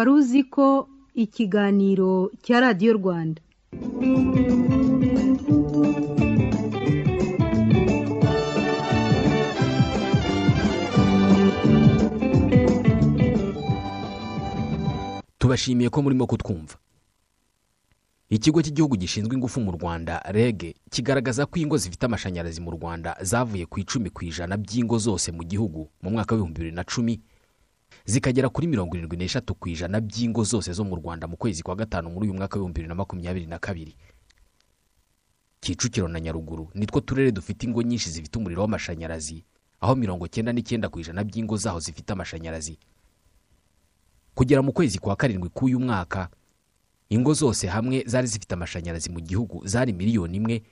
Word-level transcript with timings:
wari 0.00 0.10
uzi 0.18 0.40
ko 0.54 0.66
ikiganiro 1.24 2.12
cya 2.44 2.56
radiyo 2.64 2.92
rwanda. 2.98 3.40
Tubashimiye 15.38 15.88
ko 15.90 16.02
murimo 16.02 16.26
kutwumva. 16.26 16.74
Ikigo 18.30 18.62
cy'igihugu 18.62 18.96
gishinzwe 18.96 19.34
ingufu 19.34 19.58
mu 19.60 19.72
rwanda 19.74 20.22
reg 20.30 20.74
kigaragaza 20.90 21.46
ko 21.50 21.58
ingo 21.58 21.74
zifite 21.76 22.06
amashanyarazi 22.06 22.60
mu 22.62 22.70
rwanda 22.70 23.16
zavuye 23.20 23.66
ku 23.66 23.80
icumi 23.82 24.10
ku 24.10 24.22
ijana 24.24 24.54
by'ingo 24.56 24.98
zose 25.02 25.32
mu 25.34 25.42
gihugu 25.42 25.90
mu 26.02 26.10
mwaka 26.14 26.34
w'ibihumbi 26.38 26.58
bibiri 26.62 26.76
na 26.76 26.84
cumi 26.86 27.18
zikagera 28.10 28.48
kuri 28.48 28.66
mirongo 28.66 28.96
irindwi 28.96 29.16
n'eshatu 29.16 29.54
ku 29.54 29.68
ijana 29.68 30.00
by'ingo 30.00 30.42
zose 30.44 30.72
zo 30.72 30.84
mu 30.84 30.96
rwanda 30.96 31.26
mu 31.30 31.36
kwezi 31.36 31.62
kwa 31.62 31.76
gatanu 31.76 32.10
muri 32.10 32.26
uyu 32.26 32.34
mwaka 32.34 32.54
w'ibihumbi 32.56 32.74
bibiri 32.74 32.88
na 32.88 32.94
makumyabiri 32.94 33.46
na 33.46 33.58
kabiri. 33.58 33.94
Kicukiro 35.60 36.08
na 36.08 36.20
nyaruguru 36.20 36.70
nitwo 36.74 37.00
turere 37.00 37.32
dufite 37.32 37.62
ingo 37.66 37.82
nyinshi 37.82 38.10
zifite 38.10 38.38
umuriro 38.38 38.62
w'amashanyarazi 38.62 39.44
aho 39.80 39.94
mirongo 39.96 40.26
cyenda 40.28 40.52
n'icyenda 40.52 40.88
ku 40.88 41.00
ijana 41.00 41.24
by'ingo 41.24 41.56
zaho 41.56 41.80
zifite 41.80 42.10
amashanyarazi. 42.12 42.78
Kugera 44.34 44.62
mu 44.62 44.72
kwezi 44.72 44.98
kwa 44.98 45.16
karindwi 45.16 45.48
k'uyu 45.54 45.80
mwaka 45.80 46.28
ingo 47.08 47.34
zose 47.34 47.66
hamwe 47.68 48.02
zari 48.06 48.26
zifite 48.26 48.52
amashanyarazi 48.54 49.10
mu 49.10 49.20
gihugu 49.20 49.62
zari 49.66 49.92
miliyoni 49.92 50.36
imwe 50.36 50.62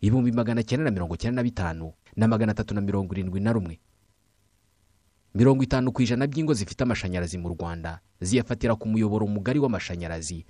ibihumbi 0.00 0.32
magana 0.32 0.62
cyenda 0.62 0.84
na 0.84 0.90
mirongo 0.90 1.16
cyenda 1.16 1.40
na 1.40 1.42
bitanu 1.46 1.92
na 2.16 2.28
magana 2.28 2.52
atatu 2.52 2.74
na 2.74 2.80
mirongo 2.80 3.14
irindwi 3.14 3.40
na 3.40 3.52
rumwe. 3.52 3.78
Mirongo 5.34 5.62
itanu 5.64 5.92
ku 5.92 6.02
ijana 6.02 6.26
by'ingo 6.26 6.54
zifite 6.54 6.82
amashanyarazi 6.84 7.38
mu 7.38 7.48
rwanda 7.48 8.00
ziyafatira 8.20 8.74
ku 8.76 8.88
muyoboro 8.88 9.26
mugari 9.26 9.58
w'amashanyarazi. 9.58 10.44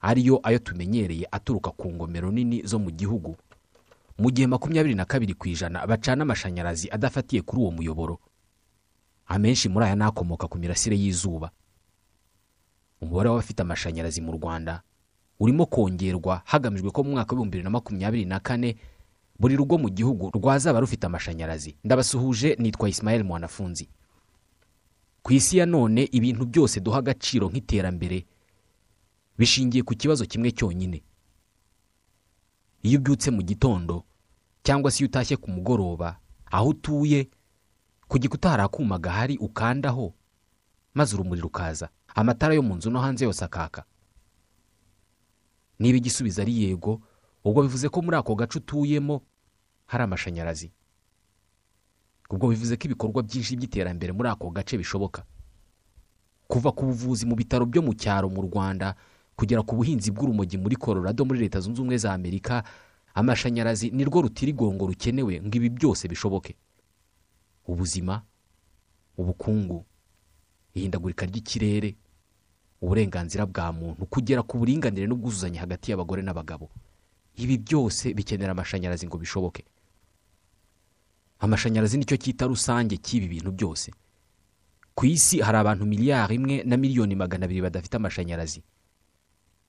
Ariyo 0.00 0.40
ayo 0.42 0.58
tumenyereye 0.58 1.26
aturuka 1.30 1.70
ku 1.70 1.90
ngomero 1.92 2.30
nini 2.30 2.62
zo 2.62 2.78
mu 2.78 2.90
gihugu. 2.90 3.36
Mu 4.18 4.30
gihe 4.30 4.46
makumyabiri 4.46 4.94
na 4.94 5.04
kabiri 5.04 5.34
ku 5.34 5.48
ijana 5.48 5.86
bacana 5.86 6.22
amashanyarazi 6.22 6.90
adafatiye 6.90 7.42
kuri 7.42 7.62
uwo 7.62 7.70
muyoboro. 7.70 8.18
Amenshi 9.26 9.68
muri 9.68 9.86
aya 9.86 9.96
ni 9.96 10.02
akomoka 10.04 10.46
ku 10.48 10.58
mirasire 10.58 10.96
y'izuba. 10.96 11.50
Umubare 13.00 13.28
w'abafite 13.28 13.60
amashanyarazi 13.62 14.20
mu 14.20 14.32
rwanda 14.32 14.82
urimo 15.40 15.66
kongerwa 15.66 16.42
hagamijwe 16.44 16.90
ko 16.90 17.02
mu 17.04 17.10
mwaka 17.14 17.30
w'ibihumbi 17.34 17.50
bibiri 17.58 17.64
na 17.64 17.70
makumyabiri 17.70 18.24
na 18.26 18.40
kane 18.40 18.76
buri 19.38 19.54
rugo 19.56 19.78
mu 19.78 19.88
gihugu 19.90 20.30
rwazaba 20.34 20.80
rufite 20.80 21.06
amashanyarazi. 21.06 21.76
Ndabasuhuje 21.84 22.56
nitwa 22.58 22.88
Ismael 22.88 23.24
mwanafunzi. 23.24 23.88
Ku 25.28 25.34
isi 25.34 25.58
ya 25.58 25.66
none 25.66 26.08
ibintu 26.12 26.46
byose 26.48 26.80
duha 26.80 26.98
agaciro 27.04 27.48
nk'iterambere 27.52 28.24
bishingiye 29.38 29.82
ku 29.84 29.92
kibazo 29.92 30.24
kimwe 30.24 30.48
cyonyine. 30.56 31.04
Iyo 32.82 32.96
ubyutse 32.98 33.28
mu 33.30 33.42
gitondo 33.44 34.04
cyangwa 34.64 34.88
se 34.90 35.04
iyo 35.04 35.08
utashye 35.12 35.36
ku 35.36 35.50
mugoroba 35.52 36.16
aho 36.50 36.68
utuye 36.72 37.28
ku 38.08 38.16
gikuta 38.18 38.50
hari 38.56 38.62
akuma 38.64 38.96
gahari 38.98 39.36
ukandaho 39.36 40.14
maze 40.96 41.12
urumuri 41.14 41.40
rukaza. 41.44 41.88
Amatara 42.16 42.54
yo 42.56 42.62
mu 42.64 42.74
nzu 42.80 42.88
no 42.90 43.00
hanze 43.00 43.24
yose 43.28 43.44
akaka. 43.44 43.84
Niba 45.78 45.98
igisubizo 46.00 46.40
ari 46.42 46.56
yego 46.64 47.02
ubwo 47.44 47.62
bivuze 47.68 47.88
ko 47.92 48.00
muri 48.02 48.16
ako 48.16 48.32
gace 48.34 48.58
utuyemo 48.64 49.20
hari 49.92 50.04
amashanyarazi. 50.08 50.72
Ubwo 52.30 52.48
bivuze 52.52 52.76
ko 52.76 52.84
ibikorwa 52.92 53.22
byinshi 53.22 53.56
by'iterambere 53.56 54.12
muri 54.12 54.28
ako 54.28 54.50
gace 54.50 54.76
bishoboka. 54.78 55.24
Kuva 56.48 56.72
ku 56.72 56.84
buvuzi 56.88 57.26
mu 57.26 57.36
bitaro 57.36 57.64
byo 57.66 57.82
mu 57.82 57.92
cyaro 57.94 58.28
mu 58.28 58.42
rwanda 58.48 58.94
kugera 59.36 59.62
ku 59.62 59.76
buhinzi 59.76 60.10
bw'urumogi 60.10 60.56
muri 60.58 60.76
Colorado 60.76 61.24
muri 61.24 61.40
leta 61.44 61.60
zunze 61.60 61.80
ubumwe 61.80 61.96
za 61.98 62.12
amerika 62.12 62.64
amashanyarazi 63.14 63.90
ni 63.90 64.04
rwo 64.04 64.22
rutirigongo 64.28 64.86
rukenewe 64.86 65.40
ngo 65.40 65.54
ibi 65.56 65.68
byose 65.70 66.08
bishoboke. 66.08 66.56
Ubuzima 67.68 68.22
ubukungu 69.16 69.84
ihindagurika 70.74 71.26
ry'ikirere 71.26 71.96
uburenganzira 72.80 73.46
bwa 73.46 73.72
muntu 73.72 74.06
kugera 74.06 74.42
ku 74.42 74.58
buringanire 74.58 75.06
n'ubwuzuzanye 75.06 75.58
hagati 75.58 75.90
y'abagore 75.90 76.22
n'abagabo. 76.22 76.68
Ibi 77.36 77.58
byose 77.58 78.14
bikenera 78.14 78.52
amashanyarazi 78.52 79.06
ngo 79.06 79.18
bishoboke. 79.18 79.64
Amashanyarazi 81.38 81.98
ni 81.98 82.04
cyo 82.04 82.16
cyita 82.16 82.46
rusange 82.46 82.96
cy'ibi 82.96 83.28
bintu 83.28 83.52
byose. 83.52 83.92
Ku 84.94 85.06
isi 85.06 85.38
hari 85.40 85.58
abantu 85.58 85.86
miliyari 85.86 86.34
imwe 86.34 86.62
na 86.66 86.76
miliyoni 86.76 87.14
magana 87.14 87.44
abiri 87.46 87.62
badafite 87.62 87.94
amashanyarazi. 87.96 88.62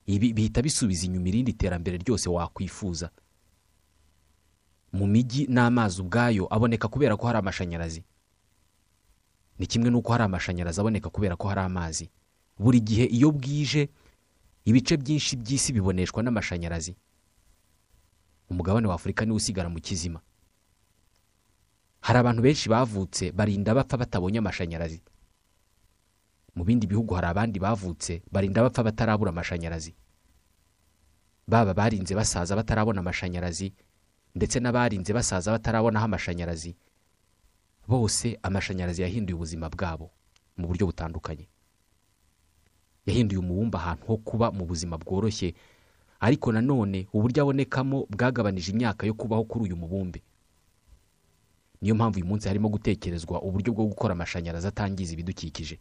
Ibi 0.09 0.33
bihita 0.33 0.61
bisubiza 0.61 1.05
inyuma 1.05 1.27
irindi 1.29 1.53
terambere 1.53 1.97
ryose 1.97 2.29
wakwifuza. 2.29 3.09
Mu 4.93 5.05
mijyi 5.07 5.45
n'amazi 5.47 6.01
ubwayo 6.01 6.47
aboneka 6.49 6.87
kubera 6.87 7.13
ko 7.17 7.27
hari 7.27 7.39
amashanyarazi. 7.39 8.03
Ni 9.59 9.67
kimwe 9.67 9.89
n'uko 9.93 10.11
hari 10.11 10.23
amashanyarazi 10.23 10.79
aboneka 10.81 11.09
kubera 11.09 11.35
ko 11.37 11.47
hari 11.47 11.61
amazi. 11.61 12.09
Buri 12.59 12.81
gihe 12.81 13.05
iyo 13.05 13.31
bwije 13.31 13.89
ibice 14.65 14.97
byinshi 14.97 15.35
by'isi 15.37 15.73
biboneshwa 15.73 16.23
n'amashanyarazi. 16.23 16.95
Umugabane 18.49 18.87
wa 18.87 18.95
afurika 18.95 19.25
niwo 19.25 19.37
usigara 19.37 19.69
mu 19.69 19.77
kizima. 19.79 20.19
Hari 22.01 22.19
abantu 22.19 22.41
benshi 22.41 22.69
bavutse 22.69 23.31
barinda 23.31 23.73
bapfa 23.73 23.97
batabonye 23.97 24.37
amashanyarazi. 24.39 25.01
Mu 26.55 26.63
bindi 26.63 26.87
bihugu 26.87 27.13
hari 27.15 27.27
abandi 27.27 27.59
bavutse 27.59 28.21
barinda 28.31 28.63
bapfa 28.63 28.83
batarabura 28.83 29.29
amashanyarazi. 29.31 29.95
Baba 31.47 31.73
barinze 31.73 32.15
basaza 32.15 32.55
batarabona 32.55 32.99
amashanyarazi 32.99 33.73
ndetse 34.35 34.59
n'abarinze 34.59 35.13
basaza 35.13 35.51
batarabonaho 35.51 36.05
amashanyarazi 36.05 36.75
bose 37.87 38.37
amashanyarazi 38.43 39.01
yahinduye 39.01 39.35
ubuzima 39.35 39.69
bwabo 39.69 40.11
mu 40.57 40.67
buryo 40.67 40.85
butandukanye. 40.85 41.47
Yahinduye 43.05 43.39
umubumbe 43.41 43.77
ahantu 43.77 44.05
ho 44.05 44.17
kuba 44.17 44.51
mu 44.51 44.65
buzima 44.65 44.97
bworoshye 44.97 45.53
ariko 46.19 46.51
nanone 46.51 47.07
uburyo 47.13 47.41
abonekamo 47.43 48.05
bwagabanije 48.09 48.71
imyaka 48.71 49.07
yo 49.07 49.13
kubaho 49.17 49.43
kuri 49.49 49.63
uyu 49.65 49.75
mubumbe. 49.81 50.21
Niyo 51.81 51.95
mpamvu 51.95 52.17
uyu 52.17 52.25
munsi 52.25 52.47
harimo 52.47 52.69
gutekerezwa 52.69 53.41
uburyo 53.41 53.73
bwo 53.73 53.85
gukora 53.85 54.11
amashanyarazi 54.13 54.67
atangiza 54.67 55.13
ibidukikije. 55.13 55.79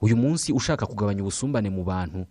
Uyu 0.00 0.16
munsi 0.16 0.52
ushaka 0.52 0.86
kugabanya 0.86 1.22
ubusumbane 1.22 1.70
mu 1.70 1.84
bantu 1.84 2.26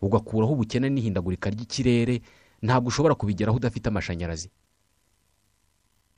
ugakuraho 0.00 0.52
ubukene 0.52 0.88
n'ihindagurika 0.90 1.50
ry'ikirere 1.50 2.20
ntabwo 2.62 2.88
ushobora 2.88 3.14
kubigeraho 3.14 3.56
udafite 3.56 3.86
amashanyarazi. 3.88 4.50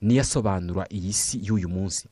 Niyo 0.00 0.20
asobanura 0.22 0.84
iyi 0.90 1.12
si 1.12 1.38
y'uyu 1.46 1.68
munsi. 1.68 2.08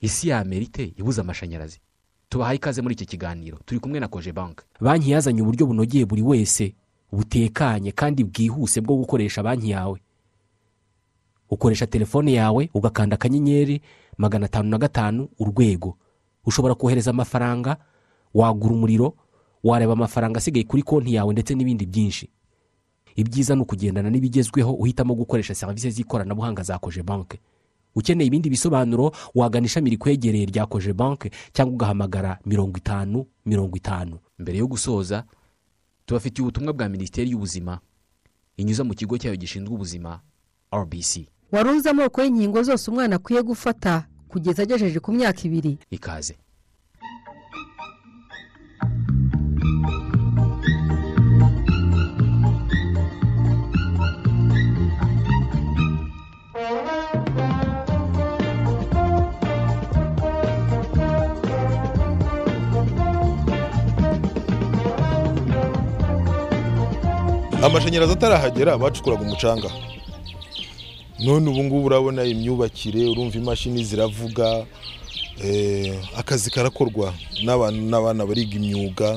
Isi 0.00 0.28
ya 0.28 0.38
amerite 0.38 0.92
ibuze 0.96 1.20
amashanyarazi. 1.20 1.80
Tubahaye 2.28 2.56
ikaze 2.56 2.82
muri 2.82 2.94
iki 2.94 3.06
kiganiro. 3.06 3.58
Turi 3.66 3.80
kumwe 3.80 4.00
na 4.00 4.08
koje 4.08 4.32
banki 4.32 4.62
banki 4.80 5.10
yazanye 5.10 5.42
uburyo 5.42 5.66
bunogeye 5.66 6.04
buri 6.06 6.22
wese 6.22 6.74
butekanye 7.12 7.92
kandi 7.92 8.24
bwihuse 8.24 8.80
bwo 8.80 8.96
gukoresha 8.96 9.42
banki 9.42 9.70
yawe. 9.70 10.00
Ukoresha 11.50 11.86
telefone 11.86 12.32
yawe 12.32 12.70
ugakanda 12.74 13.14
akanyenyeri 13.14 13.80
magana 14.18 14.46
atanu 14.46 14.68
na 14.68 14.78
gatanu 14.78 15.28
urwego. 15.38 15.96
Ushobora 16.46 16.74
kohereza 16.74 17.10
amafaranga 17.10 17.76
wagura 18.34 18.74
umuriro 18.74 19.14
wareba 19.64 19.92
amafaranga 19.92 20.38
asigaye 20.38 20.64
kuri 20.64 20.82
konti 20.82 21.14
yawe 21.14 21.32
ndetse 21.32 21.54
n'ibindi 21.54 21.86
byinshi. 21.86 22.28
Ibyiza 23.16 23.54
ni 23.54 23.62
ukugendana 23.62 24.10
n'ibigezweho 24.10 24.72
uhitamo 24.72 25.14
gukoresha 25.14 25.54
serivisi 25.54 25.90
z'ikoranabuhanga 25.90 26.62
za 26.62 26.78
koje 26.78 27.02
banki 27.02 27.38
ukeneye 27.94 28.26
ibindi 28.26 28.50
bisobanuro 28.50 29.12
wagana 29.34 29.66
ishami 29.66 29.90
rikwegereye 29.90 30.46
rya 30.46 30.66
koje 30.66 30.92
banki 30.92 31.30
cyangwa 31.52 31.74
ugahamagara 31.74 32.38
mirongo 32.46 32.78
itanu 32.78 33.26
mirongo 33.46 33.76
itanu. 33.76 34.18
Mbere 34.38 34.58
yo 34.58 34.66
gusoza 34.66 35.24
tubafitiye 36.06 36.42
ubutumwa 36.42 36.72
bwa 36.72 36.88
minisiteri 36.88 37.30
y'ubuzima 37.30 37.80
inyuza 38.56 38.84
mu 38.84 38.94
kigo 38.94 39.18
cyayo 39.18 39.36
gishinzwe 39.36 39.74
ubuzima 39.74 40.20
rbc 40.74 41.26
wari 41.52 41.68
uzi 41.74 41.88
amoko 41.92 42.16
y'inkingo 42.22 42.58
zose 42.68 42.84
umwana 42.90 43.12
akwiye 43.18 43.40
gufata 43.50 43.92
kugeza 44.30 44.58
agejeje 44.62 44.98
ku 45.04 45.10
myaka 45.16 45.40
ibiri? 45.48 45.72
Ikaze. 45.96 46.34
Amashanyarazi 67.66 68.12
atarahagera 68.16 68.78
bacukuraga 68.82 69.22
umucanga. 69.26 69.68
None 71.24 71.44
ubu 71.50 71.64
ngubu 71.64 71.86
urabona 71.86 72.24
imyubakire 72.24 73.02
urumva 73.08 73.36
imashini 73.38 73.84
ziravuga 73.84 74.66
Eh, 75.44 75.96
akazi 76.20 76.50
karakorwa 76.52 77.14
n'abantu 77.44 77.80
n'abana 77.88 78.26
bariga 78.28 78.60
imyuga 78.60 79.16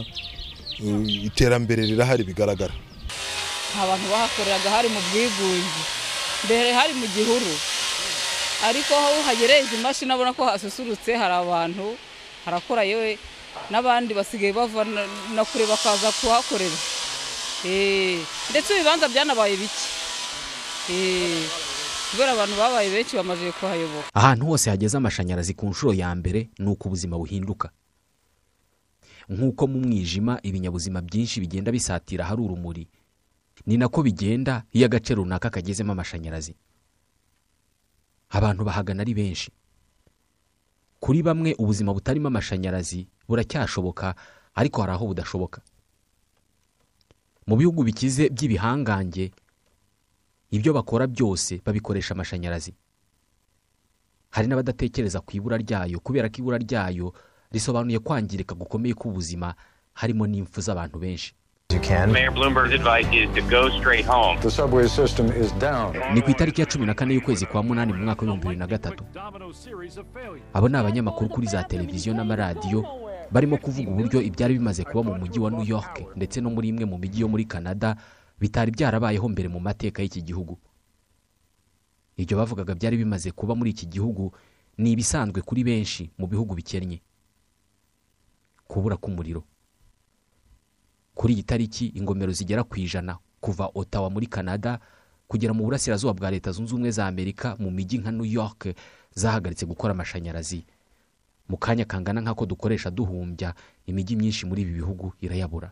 eh, 0.80 1.28
iterambere 1.28 1.84
rirahari 1.84 2.24
bigaragara. 2.24 2.72
Nta 3.76 3.84
bantu 3.88 4.06
bahakoreraga 4.08 4.70
hari 4.72 4.88
mu 4.88 5.02
bwigunge 5.12 5.84
mbere 6.48 6.72
hari 6.72 6.94
mu 6.96 7.04
gihuru. 7.12 7.52
Ariko 8.64 8.96
aho 8.96 9.20
hagereye 9.28 9.68
izi 9.68 9.78
mashini 9.84 10.12
abona 10.16 10.32
ko 10.32 10.48
hasusurutse 10.48 11.12
hari 11.12 11.36
abantu 11.44 11.92
harakora 12.48 12.88
yewe 12.88 13.20
n'abandi 13.70 14.16
basigaye 14.16 14.54
bava 14.56 14.88
na- 15.36 15.44
kure 15.44 15.66
bakaza 15.68 16.08
kuhakorera. 16.24 16.78
Eh, 17.68 18.16
ndetse 18.52 18.72
ibibanza 18.80 19.12
byanabaye 19.12 19.60
bike. 19.60 19.84
Kubera 22.14 22.32
abantu 22.38 22.56
babaye 22.58 22.90
benshi 22.94 23.16
bamaze 23.18 23.52
kuhayoboka. 23.58 24.08
Ahantu 24.14 24.46
hose 24.46 24.70
hageze 24.70 24.98
amashanyarazi 24.98 25.54
ku 25.58 25.66
nshuro 25.70 25.94
ya 25.94 26.14
mbere 26.16 26.50
ni 26.60 26.68
uko 26.70 26.88
ubuzima 26.88 27.18
buhinduka. 27.18 27.70
Nk'uko 29.30 29.68
mu 29.68 29.80
mwijima 29.82 30.38
ibinyabuzima 30.44 31.02
byinshi 31.02 31.40
bigenda 31.42 31.72
bisatira 31.72 32.26
ahari 32.26 32.42
urumuri 32.42 32.88
ni 33.66 33.78
nako 33.78 34.04
bigenda 34.04 34.64
iyo 34.72 34.86
agace 34.86 35.16
runaka 35.16 35.50
kagezemo 35.50 35.92
amashanyarazi. 35.92 36.54
Abantu 38.30 38.64
bahagana 38.66 39.02
ari 39.02 39.14
benshi. 39.14 39.52
Kuri 41.00 41.24
bamwe 41.24 41.56
ubuzima 41.58 41.94
butarimo 41.94 42.28
amashanyarazi 42.28 43.08
buracyashoboka 43.28 44.16
ariko 44.56 44.82
hari 44.82 44.94
aho 44.94 45.08
budashoboka. 45.08 45.62
Mu 47.48 47.56
bihugu 47.58 47.84
bikize 47.84 48.30
by'ibihangange 48.30 49.32
ibyo 50.54 50.74
bakora 50.74 51.08
byose 51.08 51.62
babikoresha 51.66 52.14
amashanyarazi. 52.14 52.74
Hari 54.30 54.48
n'abadatekereza 54.48 55.22
ku 55.22 55.34
ibura 55.38 55.58
ryayo 55.58 55.98
kubera 56.00 56.30
ko 56.30 56.36
ibura 56.42 56.58
ryayo 56.62 57.14
risobanuye 57.52 58.00
kwangirika 58.00 58.54
gukomeye 58.56 58.94
k'ubuzima 58.94 59.54
harimo 59.98 60.26
n'impfu 60.30 60.62
z'abantu 60.62 60.98
benshi. 61.02 61.34
Ni 66.14 66.22
ku 66.22 66.30
itariki 66.30 66.62
ya 66.62 66.68
cumi 66.68 66.86
na 66.86 66.94
kane 66.94 67.14
y'ukwezi 67.14 67.46
kwa 67.46 67.64
munani 67.64 67.94
mu 67.94 68.04
mwaka 68.06 68.22
w'ibihumbi 68.22 68.44
bibiri 68.46 68.60
na 68.60 68.68
gatatu. 68.68 69.04
Abo 70.54 70.70
ni 70.70 70.78
abanyamakuru 70.78 71.30
kuri 71.30 71.48
za 71.48 71.64
televiziyo 71.64 72.14
n'amaradiyo 72.14 72.86
barimo 73.32 73.58
kuvuga 73.58 73.90
uburyo 73.92 74.22
ibyari 74.22 74.54
bimaze 74.62 74.84
kuba 74.84 75.04
mu 75.04 75.14
mujyi 75.18 75.40
wa 75.40 75.50
new 75.52 75.66
york 75.66 76.02
ndetse 76.16 76.42
no 76.42 76.50
muri 76.50 76.68
imwe 76.70 76.86
mu 76.86 76.98
mijyi 76.98 77.22
yo 77.22 77.28
muri 77.28 77.46
canada 77.46 77.96
bitari 78.40 78.72
byarabayeho 78.72 79.30
mbere 79.30 79.48
mu 79.50 79.60
mateka 79.60 80.02
y'iki 80.02 80.22
gihugu. 80.22 80.58
Ibyo 82.18 82.38
bavugaga 82.38 82.76
byari 82.76 82.98
bimaze 82.98 83.32
kuba 83.32 83.56
muri 83.56 83.70
iki 83.74 83.86
gihugu 83.90 84.32
ni 84.78 84.92
ibisanzwe 84.94 85.42
kuri 85.42 85.64
benshi 85.64 86.12
mu 86.18 86.28
bihugu 86.28 86.54
bikennye. 86.56 87.02
Kubura 88.68 88.98
k'umuriro. 88.98 89.44
Kuri 91.16 91.34
iyi 91.34 91.44
tariki 91.44 91.86
ingomero 91.94 92.32
zigera 92.34 92.64
ku 92.64 92.76
ijana 92.80 93.18
kuva 93.42 93.70
otawa 93.74 94.10
muri 94.10 94.26
canada 94.28 94.80
kugera 95.28 95.54
mu 95.54 95.64
burasirazuba 95.66 96.14
bwa 96.14 96.32
leta 96.32 96.52
zunze 96.52 96.74
ubumwe 96.74 96.92
za 96.92 97.06
amerika 97.08 97.56
mu 97.60 97.72
mijyi 97.72 97.98
nka 98.02 98.12
new 98.12 98.26
york 98.26 98.74
zahagaritse 99.14 99.66
gukora 99.66 99.94
amashanyarazi. 99.94 100.66
Mu 101.50 101.58
kanya 101.58 101.86
kangana 101.86 102.22
nk'ako 102.22 102.46
dukoresha 102.46 102.90
duhumbya 102.92 103.54
imijyi 103.86 104.16
myinshi 104.16 104.46
muri 104.46 104.62
ibi 104.62 104.74
bihugu 104.82 105.14
irayabura. 105.22 105.72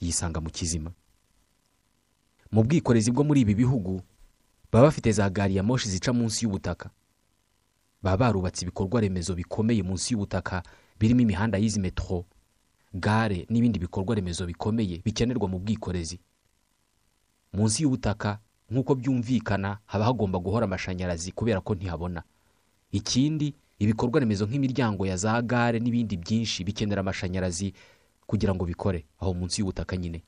Yisanga 0.00 0.40
mu 0.40 0.48
kizima. 0.50 0.92
Mu 2.52 2.62
bwikorezi 2.64 3.10
bwo 3.12 3.24
muri 3.24 3.40
ibi 3.40 3.54
bihugu 3.54 4.02
baba 4.72 4.86
bafite 4.86 5.12
za 5.12 5.30
gari 5.30 5.56
ya 5.56 5.62
moshi 5.62 5.88
zica 5.88 6.12
munsi 6.12 6.44
y'ubutaka. 6.44 6.90
Baba 8.02 8.16
barubatse 8.16 8.62
ibikorwa 8.64 9.00
remezo 9.00 9.34
bikomeye 9.34 9.82
munsi 9.82 10.14
y'ubutaka 10.14 10.62
birimo 10.98 11.20
imihanda 11.20 11.58
y'izi 11.58 11.80
metro 11.80 12.24
gare 12.94 13.46
n'ibindi 13.50 13.78
bikorwa 13.78 14.14
remezo 14.14 14.46
bikomeye 14.46 15.02
bikenerwa 15.04 15.48
mu 15.48 15.58
bwikorezi. 15.58 16.18
Munsi 17.52 17.82
y'ubutaka 17.82 18.38
nk'uko 18.70 18.94
byumvikana 18.94 19.78
haba 19.86 20.04
hagomba 20.04 20.38
guhora 20.38 20.64
amashanyarazi 20.64 21.32
kubera 21.32 21.60
ko 21.60 21.74
ntihabona. 21.74 22.22
Ikindi 22.92 23.54
ibikorwa 23.78 24.20
remezo 24.20 24.46
nk'imiryango 24.46 25.06
ya 25.06 25.16
za 25.16 25.42
gare 25.42 25.78
n'ibindi 25.80 26.16
byinshi 26.16 26.64
bikenera 26.64 27.00
amashanyarazi 27.02 27.74
kugira 28.26 28.54
ngo 28.54 28.64
bikore 28.64 29.04
aho 29.20 29.34
munsi 29.34 29.60
y'ubutaka 29.60 29.96
nyine. 29.96 30.22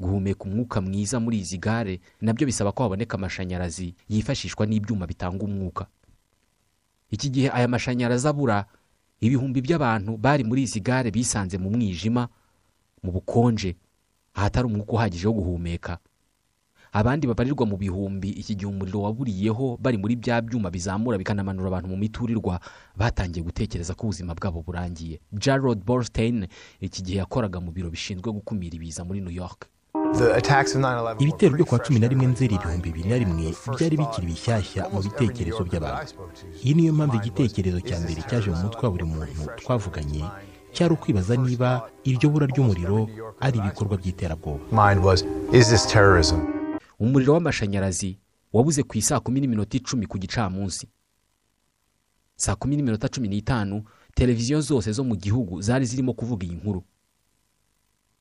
Guhumeka 0.00 0.44
umwuka 0.44 0.80
mwiza 0.80 1.20
muri 1.20 1.38
izi 1.40 1.58
gare 1.58 2.00
na 2.20 2.32
byo 2.32 2.46
bisaba 2.46 2.72
ko 2.72 2.82
haboneka 2.82 3.14
amashanyarazi 3.16 3.94
yifashishwa 4.08 4.66
n'ibyuma 4.66 5.06
bitanga 5.06 5.44
umwuka. 5.44 5.86
Iki 7.10 7.28
gihe 7.30 7.48
aya 7.50 7.68
mashanyarazi 7.68 8.28
abura 8.28 8.66
ibihumbi 9.20 9.60
by'abantu 9.62 10.16
bari 10.16 10.44
muri 10.44 10.62
izi 10.68 10.80
gare 10.80 11.10
bisanze 11.10 11.58
mu 11.58 11.70
mwijima 11.70 12.28
mu 13.02 13.12
bukonje 13.12 13.76
ahatari 14.34 14.66
umwuka 14.66 14.92
uhagije 14.92 15.26
wo 15.28 15.32
guhumeka. 15.34 15.98
Abandi 16.92 17.26
babarirwa 17.26 17.66
mu 17.66 17.76
bihumbi 17.76 18.28
iki 18.40 18.54
gihe 18.56 18.68
umuriro 18.68 19.00
waburiyeho 19.04 19.76
bari 19.80 19.96
muri 19.98 20.16
bya 20.16 20.40
byuma 20.40 20.70
bizamura 20.70 21.18
bikanamanura 21.18 21.68
abantu 21.68 21.88
mu 21.92 21.96
miturirwa 21.96 22.60
batangiye 22.96 23.44
gutekereza 23.44 23.94
ko 23.94 24.06
ubuzima 24.08 24.34
bwabo 24.34 24.62
burangiye. 24.62 25.20
Jarod 25.32 25.84
borstein 25.84 26.46
iki 26.80 27.02
gihe 27.02 27.18
yakoraga 27.20 27.60
mu 27.60 27.72
biro 27.72 27.90
bishinzwe 27.90 28.32
gukumira 28.32 28.76
ibiza 28.76 29.04
muri 29.04 29.20
new 29.20 29.32
york. 29.32 29.68
The 30.14 30.34
attacks 30.36 30.74
of 30.74 30.80
9/11 30.82 31.22
ibitero 31.22 31.54
byo 31.56 31.64
pretty 31.64 31.84
cumi 31.86 32.00
na 32.00 32.08
rimwe 32.08 32.26
nzeri 32.26 32.54
ibihumbi 32.54 32.88
bibiri 32.92 33.08
na 33.08 33.18
rimwe 33.18 33.54
byari 33.78 33.96
bikiri 33.96 34.26
bishyashya 34.26 34.88
mu 34.92 35.00
bitekerezo 35.02 35.64
by'abantu. 35.64 36.12
iyi 36.64 36.74
niyo 36.74 36.92
mpamvu 36.92 37.16
igitekerezo 37.16 37.80
cya 37.80 38.00
mbere 38.00 38.22
cyaje 38.28 38.50
mu 38.50 38.56
mutwe 38.62 38.82
wa 38.86 38.90
buri 38.90 39.04
muntu 39.04 39.42
twavuganye 39.60 40.24
cyari 40.72 40.92
ukwibaza 40.94 41.36
niba 41.36 41.90
iryo 42.04 42.30
bura 42.30 42.46
ry'umuriro 42.46 43.08
ari 43.40 43.58
ibikorwa 43.58 43.96
by'iterabwoba. 44.00 44.64
Umuriro 46.98 47.32
w'amashanyarazi 47.32 48.18
wabuze 48.52 48.82
ku 48.82 48.96
isaa 48.98 49.20
kumi 49.20 49.40
n'iminota 49.40 49.76
icumi 49.76 50.06
ku 50.06 50.16
gicamunsi. 50.18 50.88
Saa 52.36 52.56
kumi 52.56 52.76
n'iminota 52.76 53.08
cumi 53.08 53.28
n'itanu 53.28 53.84
televiziyo 54.14 54.60
zose 54.60 54.92
zo 54.92 55.04
mu 55.04 55.16
gihugu 55.16 55.60
zari 55.62 55.84
zirimo 55.86 56.12
kuvuga 56.16 56.46
iyi 56.46 56.56
nkuru. 56.56 56.80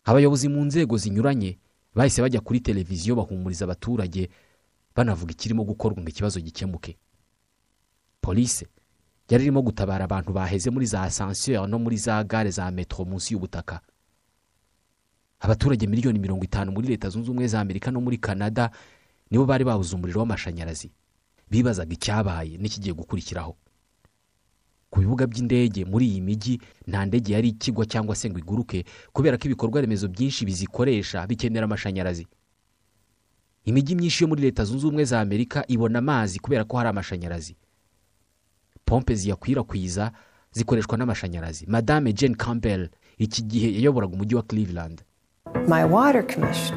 Abayobozi 0.05 0.47
mu 0.51 0.65
nzego 0.65 0.97
zinyuranye 0.97 1.57
bahise 1.95 2.21
bajya 2.21 2.41
kuri 2.41 2.59
televiziyo 2.59 3.15
bahumuriza 3.15 3.65
abaturage 3.65 4.29
banavuga 4.95 5.31
ikirimo 5.31 5.63
gukorwa 5.63 6.01
ngo 6.01 6.09
ikibazo 6.09 6.39
gikemuke. 6.39 6.97
Polise 8.21 8.67
yari 9.29 9.43
irimo 9.43 9.61
gutabara 9.61 10.05
abantu 10.05 10.33
baheze 10.33 10.69
muri 10.69 10.85
za 10.85 11.01
asanseri 11.03 11.67
no 11.67 11.79
muri 11.79 11.97
za 11.97 12.23
gare 12.23 12.51
za 12.51 12.71
metero 12.71 13.05
munsi 13.05 13.33
y'ubutaka. 13.33 13.81
Abaturage 15.39 15.87
miliyoni 15.87 16.19
mirongo 16.19 16.43
itanu 16.43 16.71
muri 16.71 16.87
leta 16.87 17.09
zunze 17.09 17.29
ubumwe 17.31 17.47
za 17.47 17.59
amerika 17.61 17.91
no 17.91 18.01
muri 18.01 18.17
canada 18.17 18.71
nibo 19.31 19.45
bari 19.45 19.63
babuze 19.63 19.95
umuriro 19.95 20.19
w'amashanyarazi. 20.19 20.91
Bibazaga 21.51 21.93
icyabaye 21.93 22.57
n'ikigiye 22.57 22.93
gukurikiraho. 22.93 23.55
Ku 24.95 25.01
bibuga 25.03 25.27
by'indege 25.27 25.83
muri 25.85 26.07
iyi 26.07 26.21
mijyi 26.23 26.55
nta 26.87 27.03
ndege 27.05 27.33
yari 27.35 27.49
ikigwa 27.51 27.83
cyangwa 27.85 28.15
se 28.15 28.29
ngo 28.31 28.39
iguruke 28.39 28.85
kubera 29.13 29.35
ko 29.37 29.43
ibikorwa 29.51 29.81
remezo 29.83 30.07
byinshi 30.07 30.45
bizikoresha 30.47 31.27
bikenera 31.27 31.65
amashanyarazi. 31.67 32.27
Imijyi 33.67 33.95
myinshi 33.95 34.23
yo 34.23 34.27
muri 34.31 34.41
leta 34.41 34.63
zunze 34.65 34.87
ubumwe 34.87 35.03
za 35.05 35.19
amerika 35.21 35.65
ibona 35.67 35.99
amazi 35.99 36.39
kubera 36.39 36.63
ko 36.63 36.77
hari 36.79 36.89
amashanyarazi. 36.89 37.55
Pompe 38.85 39.15
ziyakwirakwiza 39.15 40.11
zikoreshwa 40.51 40.97
n'amashanyarazi. 40.97 41.65
Madame 41.67 42.13
jane 42.13 42.35
campbell 42.35 42.89
iki 43.17 43.41
gihe 43.43 43.73
yayoboraga 43.75 44.13
umujyi 44.15 44.35
wa 44.35 44.43
cleveland. 44.43 45.03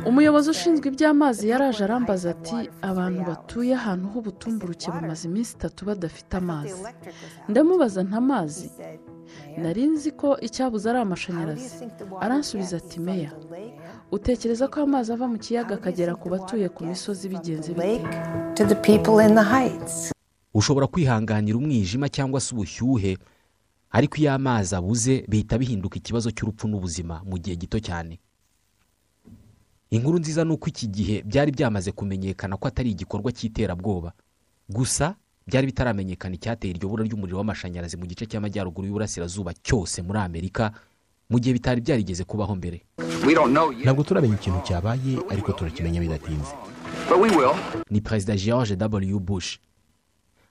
Umuyobozi 0.08 0.50
ushinzwe 0.50 0.86
iby'amazi 0.88 1.44
yaraje 1.52 1.82
arambaza 1.84 2.26
ati 2.34 2.56
abantu 2.90 3.20
batuye 3.30 3.72
ahantu 3.80 4.06
h'ubutumburuke 4.12 4.88
bamaze 4.94 5.22
iminsi 5.28 5.52
itatu 5.58 5.80
badafite 5.88 6.32
amazi. 6.42 6.82
Ndamubaza 7.48 8.00
ntamazi 8.08 8.66
nari 9.62 9.82
nzi 9.92 10.10
ko 10.20 10.28
icyabuze 10.46 10.84
ari 10.90 10.98
amashanyarazi. 11.06 11.70
Aransubiza 12.24 12.74
ati 12.80 12.98
meya 13.06 13.32
utekereza 14.16 14.64
ko 14.72 14.76
amazi 14.86 15.08
ava 15.12 15.26
mu 15.32 15.38
kiyaga 15.44 15.74
akagera 15.78 16.12
ku 16.20 16.26
batuye 16.32 16.66
ku 16.74 16.80
misozi 16.88 17.24
bigenze 17.32 17.70
bite? 17.78 18.08
To 18.56 18.62
the 18.70 18.78
people 18.88 19.16
in 19.26 19.32
the 19.40 19.46
heights. 19.54 20.12
ushobora 20.54 20.86
kwihanganira 20.86 21.56
umwijima 21.58 22.08
cyangwa 22.08 22.40
se 22.40 22.48
ubushyuhe 22.54 23.12
ariko 23.96 24.14
iyo 24.20 24.32
amazi 24.38 24.74
abuze 24.74 25.24
bihita 25.30 25.58
bihinduka 25.60 25.96
ikibazo 26.00 26.28
cy'urupfu 26.36 26.64
n'ubuzima 26.68 27.14
mu 27.28 27.36
gihe 27.42 27.56
gito 27.56 27.78
cyane. 27.80 28.18
Inkuru 29.90 30.18
nziza 30.18 30.44
ni 30.44 30.52
uko 30.52 30.68
iki 30.68 30.86
gihe 30.88 31.22
byari 31.22 31.52
byamaze 31.52 31.92
kumenyekana 31.92 32.56
ko 32.56 32.68
atari 32.68 32.90
igikorwa 32.90 33.32
cy'iterabwoba. 33.32 34.12
Gusa 34.68 35.14
byari 35.46 35.66
bitaramenyekana 35.66 36.34
icyateye 36.34 36.74
iryo 36.74 36.88
bura 36.88 37.04
ry'umuriro 37.04 37.38
w'amashanyarazi 37.40 37.96
mu 37.96 38.06
gice 38.06 38.26
cy'amajyaruguru 38.26 38.86
y'uburasirazuba 38.88 39.52
cyose 39.64 40.02
muri 40.02 40.18
amerika 40.20 40.72
mu 41.30 41.38
gihe 41.40 41.52
bitari 41.56 41.80
byarigeze 41.80 42.24
kubaho 42.24 42.52
mbere. 42.56 42.84
Ntabwo 43.84 44.02
turamenya 44.04 44.34
ikintu 44.36 44.60
cyabaye 44.66 45.16
ariko 45.32 45.52
turakimenya 45.52 46.00
bidatinze. 46.00 46.52
Ni 47.90 48.00
perezida 48.00 48.36
george 48.36 48.76
w. 48.76 49.18
Bush. 49.20 49.58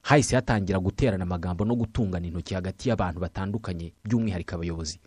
Hahise 0.02 0.36
hatangira 0.36 0.80
guterana 0.80 1.24
amagambo 1.24 1.66
no 1.66 1.76
gutungana 1.76 2.26
intoki 2.28 2.54
hagati 2.54 2.90
y'abantu 2.90 3.20
batandukanye 3.22 3.94
by'umwihariko 4.06 4.56
abayobozi. 4.56 5.00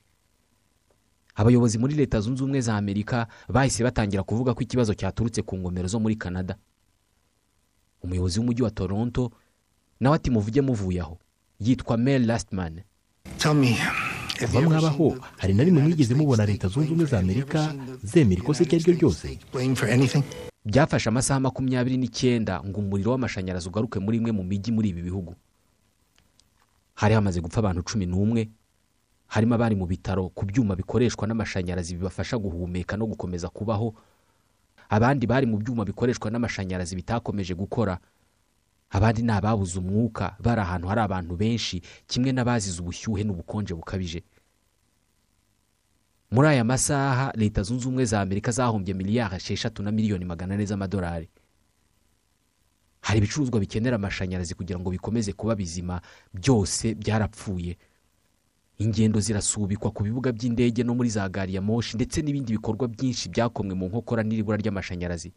Abayobozi 1.35 1.79
muri 1.79 1.95
leta 1.95 2.21
zunze 2.21 2.43
ubumwe 2.43 2.61
za 2.61 2.77
amerika 2.77 3.27
bahise 3.49 3.85
batangira 3.85 4.23
kuvuga 4.23 4.55
ko 4.55 4.61
ikibazo 4.63 4.95
cyaturutse 4.95 5.43
ku 5.43 5.59
ngomero 5.59 5.89
zo 5.89 6.01
muri 6.01 6.17
canada. 6.17 6.57
Umuyobozi 8.03 8.39
w'umujyi 8.41 8.63
wa 8.63 8.71
toronto 8.71 9.31
nawe 10.01 10.17
ati 10.17 10.31
muvuge 10.31 10.61
muvuye 10.61 11.01
aho. 11.01 11.19
Yitwa 11.61 11.97
mel 11.97 12.27
lastman. 12.27 12.81
Kuva 14.41 14.61
mwabaho 14.61 15.17
hari 15.37 15.55
na 15.55 15.65
rimwe 15.65 15.83
mwigeze 15.83 16.15
mubona 16.15 16.47
leta 16.47 16.69
zunze 16.69 16.89
ubumwe 16.89 17.05
za 17.07 17.19
amerika 17.19 17.75
zemera 18.03 18.41
ikosa 18.43 18.65
iryo 18.65 18.77
ari 18.77 18.85
ryo 18.85 18.95
ryose 18.95 19.39
byafashe 20.65 21.09
amasaha 21.09 21.41
makumyabiri 21.41 21.97
n'icyenda 21.97 22.61
ngo 22.65 22.81
umuriro 22.81 23.11
w'amashanyarazi 23.13 23.69
ugaruke 23.69 23.99
muri 24.01 24.17
imwe 24.17 24.33
mu 24.33 24.43
mijyi 24.45 24.73
muri 24.73 24.89
ibi 24.89 25.03
bihugu. 25.03 25.35
Hari 26.95 27.15
hamaze 27.15 27.41
gupfa 27.41 27.59
abantu 27.61 27.83
cumi 27.85 28.07
n'umwe 28.07 28.49
harimo 29.31 29.55
abari 29.55 29.77
mu 29.79 29.87
bitaro 29.87 30.29
ku 30.35 30.43
byuma 30.45 30.75
bikoreshwa 30.77 31.27
n'amashanyarazi 31.29 31.95
bibafasha 31.97 32.35
guhumeka 32.39 32.97
no 32.99 33.07
gukomeza 33.07 33.49
kubaho. 33.49 33.95
Abandi 34.91 35.27
bari 35.27 35.47
mu 35.47 35.57
byuma 35.63 35.85
bikoreshwa 35.87 36.31
n'amashanyarazi 36.31 36.97
bitakomeje 36.99 37.55
gukora. 37.55 37.99
Abandi 38.91 39.23
ni 39.23 39.31
ababuze 39.33 39.79
umwuka 39.79 40.35
bari 40.43 40.61
ahantu 40.61 40.87
hari 40.91 41.01
abantu 41.01 41.37
benshi 41.39 41.79
kimwe 42.11 42.33
n'abazize 42.35 42.83
ubushyuhe 42.83 43.23
n'ubukonje 43.25 43.75
bukabije. 43.75 44.23
Muri 46.31 46.49
aya 46.49 46.65
masaha 46.65 47.33
leta 47.39 47.63
zunze 47.63 47.87
ubumwe 47.87 48.05
za 48.05 48.21
amerika 48.21 48.51
zahombye 48.53 48.95
miliyari 48.95 49.37
esheshatu 49.37 49.83
na 49.83 49.91
miliyoni 49.95 50.25
magana 50.25 50.55
ane 50.55 50.67
z'amadolari. 50.67 51.29
Hari 53.01 53.19
ibicuruzwa 53.19 53.61
bikenera 53.61 53.97
amashanyarazi 53.97 54.55
kugira 54.55 54.79
ngo 54.79 54.91
bikomeze 54.91 55.33
kuba 55.33 55.55
bizima 55.55 56.01
byose 56.35 56.95
byarapfuye. 56.95 57.77
Ingendo 58.81 59.21
zirasubikwa 59.21 59.91
ku 59.93 60.03
bibuga 60.03 60.33
by'indege 60.33 60.81
no 60.85 60.95
muri 60.97 61.09
za 61.13 61.29
gari 61.29 61.55
ya 61.55 61.61
moshi 61.61 61.97
ndetse 62.01 62.23
n'ibindi 62.25 62.53
bikorwa 62.57 62.89
byinshi 62.89 63.29
byakomwe 63.29 63.75
mu 63.77 63.87
nkokora 63.93 64.23
n'iribura 64.25 64.57
ry'amashanyarazi. 64.57 65.33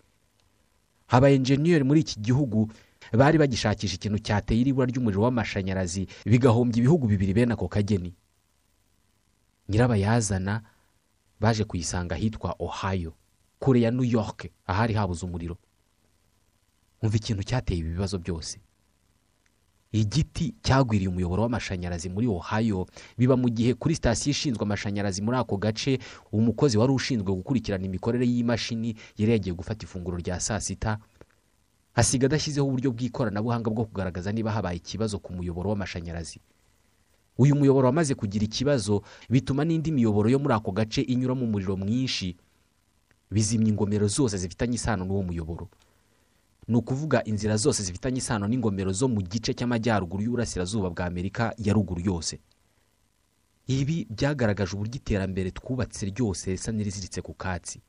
Aba 1.12 1.28
enjeniyeri 1.30 1.84
muri 1.84 2.00
iki 2.08 2.20
gihugu 2.24 2.72
bari 3.12 3.38
bagishakisha 3.38 3.96
ikintu 4.00 4.20
cyateye 4.24 4.62
iribura 4.64 4.88
ry'umuriro 4.88 5.22
w'amashanyarazi 5.28 6.08
bigahombya 6.26 6.78
ibihugu 6.80 7.04
bibiri 7.08 7.34
bene 7.36 7.54
ako 7.54 7.68
kageni. 7.68 8.16
Nyirabayazana 9.70 10.64
baje 11.40 11.64
kuyisanga 11.68 12.16
ahitwa 12.16 12.56
ohio 12.60 13.14
kure 13.60 13.82
ya 13.82 13.92
new 13.92 14.04
york 14.08 14.48
ahari 14.66 14.94
habuze 14.96 15.26
umuriro. 15.26 15.58
Umva 17.04 17.16
ikintu 17.20 17.44
cyateye 17.44 17.80
ibi 17.80 17.90
bibazo 17.92 18.18
byose. 18.20 18.60
Igiti 19.94 20.54
cyagwiriye 20.66 21.10
umuyoboro 21.10 21.42
w'amashanyarazi 21.46 22.10
muri 22.10 22.28
ohio. 22.28 22.86
Biba 23.18 23.38
mu 23.38 23.50
gihe 23.50 23.74
kuri 23.78 23.94
sitasiyo 23.96 24.32
ishinzwe 24.34 24.64
amashanyarazi 24.66 25.22
muri 25.22 25.38
ako 25.38 25.58
gace 25.58 26.00
umukozi 26.34 26.78
wari 26.78 26.92
ushinzwe 26.94 27.30
gukurikirana 27.34 27.86
imikorere 27.86 28.26
y'imashini 28.26 28.96
yari 29.18 29.32
yagiye 29.38 29.54
gufata 29.56 29.86
ifunguro 29.86 30.18
rya 30.18 30.40
saa 30.40 30.60
sita 30.60 30.98
hasiga 31.94 32.26
adashyizeho 32.26 32.66
uburyo 32.68 32.90
bw'ikoranabuhanga 32.92 33.70
bwo 33.70 33.86
kugaragaza 33.86 34.32
niba 34.34 34.50
habaye 34.52 34.78
ikibazo 34.82 35.20
ku 35.22 35.30
muyoboro 35.34 35.70
w'amashanyarazi. 35.70 36.40
Uyu 37.38 37.56
muyoboro 37.56 37.86
wamaze 37.88 38.16
kugira 38.18 38.46
ikibazo 38.46 39.02
bituma 39.30 39.62
n'indi 39.66 39.92
miyoboro 39.94 40.30
yo 40.30 40.40
muri 40.42 40.54
ako 40.58 40.72
gace 40.74 41.02
inyuramo 41.02 41.46
umuriro 41.46 41.78
mwinshi. 41.78 42.34
Bizimya 43.32 43.70
ingomero 43.70 44.08
zose 44.10 44.38
zifitanye 44.38 44.76
isano 44.78 45.06
n'uwo 45.06 45.22
muyoboro. 45.24 45.70
Ni 46.68 46.76
ukuvuga 46.76 47.24
inzira 47.24 47.58
zose 47.58 47.84
zifitanye 47.84 48.18
isano 48.18 48.48
n'ingomero 48.48 48.92
zo 48.92 49.08
mu 49.08 49.22
gice 49.22 49.54
cy'amajyaruguru 49.54 50.24
y'uburasirazuba 50.24 50.90
bwa 50.90 51.06
amerika 51.06 51.54
ya 51.58 51.74
ruguru 51.74 52.02
yose. 52.02 52.40
Ibi 53.68 54.08
byagaragaje 54.10 54.76
uburyo 54.76 54.96
iterambere 54.96 55.52
twubatse 55.52 56.06
ryose 56.12 56.52
risa 56.52 56.72
n'iriziritse 56.72 57.22
ku 57.22 57.34
katsi. 57.34 57.80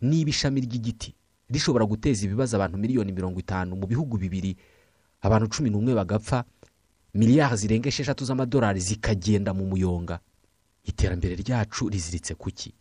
Niba 0.00 0.30
ishami 0.30 0.60
ry'igiti 0.60 1.14
rishobora 1.52 1.84
guteza 1.84 2.24
ibibazo 2.24 2.56
abantu 2.56 2.76
miliyoni 2.78 3.12
mirongo 3.12 3.40
itanu 3.40 3.76
mu 3.76 3.86
bihugu 3.86 4.16
bibiri 4.16 4.56
abantu 5.20 5.48
cumi 5.52 5.70
n'umwe 5.70 5.92
bagapfa 5.94 6.44
miliyari 7.14 7.56
zirenga 7.56 7.88
esheshatu 7.88 8.24
z'amadolari 8.24 8.80
zikagenda 8.80 9.52
mu 9.54 9.66
muyonga 9.68 10.20
iterambere 10.84 11.34
ryacu 11.36 11.88
riziritse 11.88 12.34
ku 12.34 12.48
ki? 12.50 12.72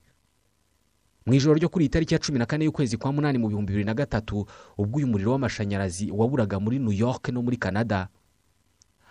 Mu 1.26 1.34
ijoro 1.34 1.56
ryo 1.56 1.70
kuri 1.70 1.86
iyi 1.86 1.90
tariki 1.90 2.14
ya 2.14 2.20
cumi 2.20 2.40
na 2.40 2.46
kane 2.46 2.66
y'ukwezi 2.66 2.98
kwa 2.98 3.12
munani 3.14 3.38
mu 3.38 3.48
bihumbi 3.48 3.72
bibiri 3.74 3.86
na 3.86 3.94
gatatu 3.94 4.46
ubwo 4.78 4.98
uyu 4.98 5.08
muriro 5.08 5.32
w'amashanyarazi 5.32 6.12
waburaga 6.12 6.60
muri 6.60 6.80
new 6.80 6.92
york 6.94 7.30
no 7.30 7.42
muri 7.42 7.58
canada. 7.58 8.08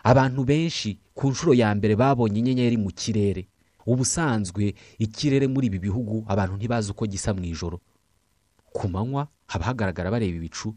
Abantu 0.02 0.44
benshi 0.44 0.98
ku 1.14 1.30
nshuro 1.30 1.54
ya 1.54 1.74
mbere 1.74 1.96
babonye 1.96 2.38
inyenyeri 2.40 2.76
mu 2.76 2.90
kirere. 2.90 3.46
Ubusanzwe 3.86 4.74
ikirere 4.98 5.46
muri 5.46 5.66
ibi 5.70 5.78
bihugu 5.78 6.24
abantu 6.28 6.56
ntibazi 6.56 6.90
uko 6.90 7.06
gisa 7.06 7.34
mu 7.34 7.44
ijoro. 7.44 7.80
Ku 8.72 8.88
manywa 8.88 9.28
haba 9.46 9.64
hagaragara 9.70 10.10
bareba 10.10 10.36
ibicu 10.36 10.74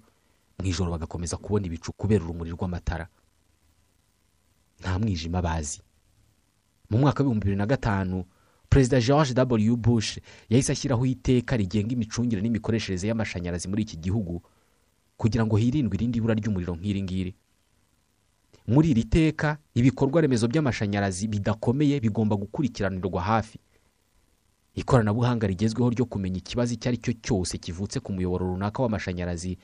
mu 0.59 0.65
ijoro 0.69 0.91
bagakomeza 0.93 1.37
kubona 1.41 1.65
ibicu 1.65 1.93
kubera 1.97 2.23
urumuri 2.23 2.51
rw'amatara. 2.53 3.07
Nta 4.79 4.99
mwijima 4.99 5.41
bazi. 5.41 5.81
Mu 6.89 6.97
mwaka 6.97 7.23
w'ibihumbi 7.23 7.45
bibiri 7.45 7.57
na 7.57 7.65
gatanu 7.65 8.25
perezida 8.73 8.99
george 8.99 9.33
w. 9.69 9.75
Bush 9.77 10.17
yahise 10.49 10.71
ashyiraho 10.71 11.05
iteka 11.05 11.57
rigenga 11.57 11.93
imicungire 11.93 12.41
n'imikoreshereze 12.41 13.07
y'amashanyarazi 13.07 13.67
muri 13.67 13.81
iki 13.85 13.97
gihugu 13.97 14.41
kugira 15.17 15.45
ngo 15.45 15.57
hirindwe 15.57 15.95
irindi 15.97 16.21
bura 16.21 16.33
ry'umuriro 16.33 16.73
nk'iri 16.75 17.01
ngiri. 17.03 17.31
Muri 18.67 18.89
iri 18.89 19.03
teka 19.03 19.57
ibikorwa 19.75 20.21
remezo 20.21 20.47
by'amashanyarazi 20.47 21.27
bidakomeye 21.27 21.99
bigomba 21.99 22.35
gukurikiranirwa 22.35 23.21
hafi. 23.21 23.59
Ikoranabuhanga 24.75 25.47
rigezweho 25.47 25.89
ryo 25.93 26.05
kumenya 26.05 26.37
ikibazo 26.41 26.73
icyo 26.73 26.89
ari 26.89 26.97
cyo 26.97 27.13
cyose 27.21 27.57
kivutse 27.61 27.99
ku 28.01 28.09
muyoboro 28.13 28.47
runaka 28.57 28.81
w'amashanyarazi 28.83 29.57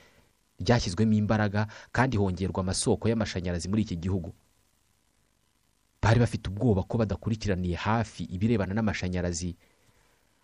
ryashyizwemo 0.61 1.13
imbaraga 1.17 1.65
kandi 1.91 2.17
hongerwa 2.17 2.61
amasoko 2.61 3.09
y'amashanyarazi 3.09 3.69
muri 3.69 3.81
iki 3.81 3.95
gihugu. 3.97 4.33
Bari 6.01 6.19
bafite 6.19 6.49
ubwoba 6.49 6.83
ko 6.83 6.97
badakurikiraniye 6.97 7.75
hafi 7.75 8.23
ibirebana 8.23 8.73
n'amashanyarazi. 8.73 9.55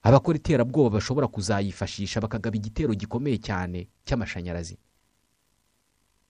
Abakora 0.04 0.38
iterabwoba 0.38 0.90
bashobora 1.00 1.28
kuzayifashisha 1.28 2.22
bakagaba 2.22 2.56
igitero 2.58 2.94
gikomeye 2.94 3.38
cyane 3.42 3.88
cy'amashanyarazi. 4.06 4.78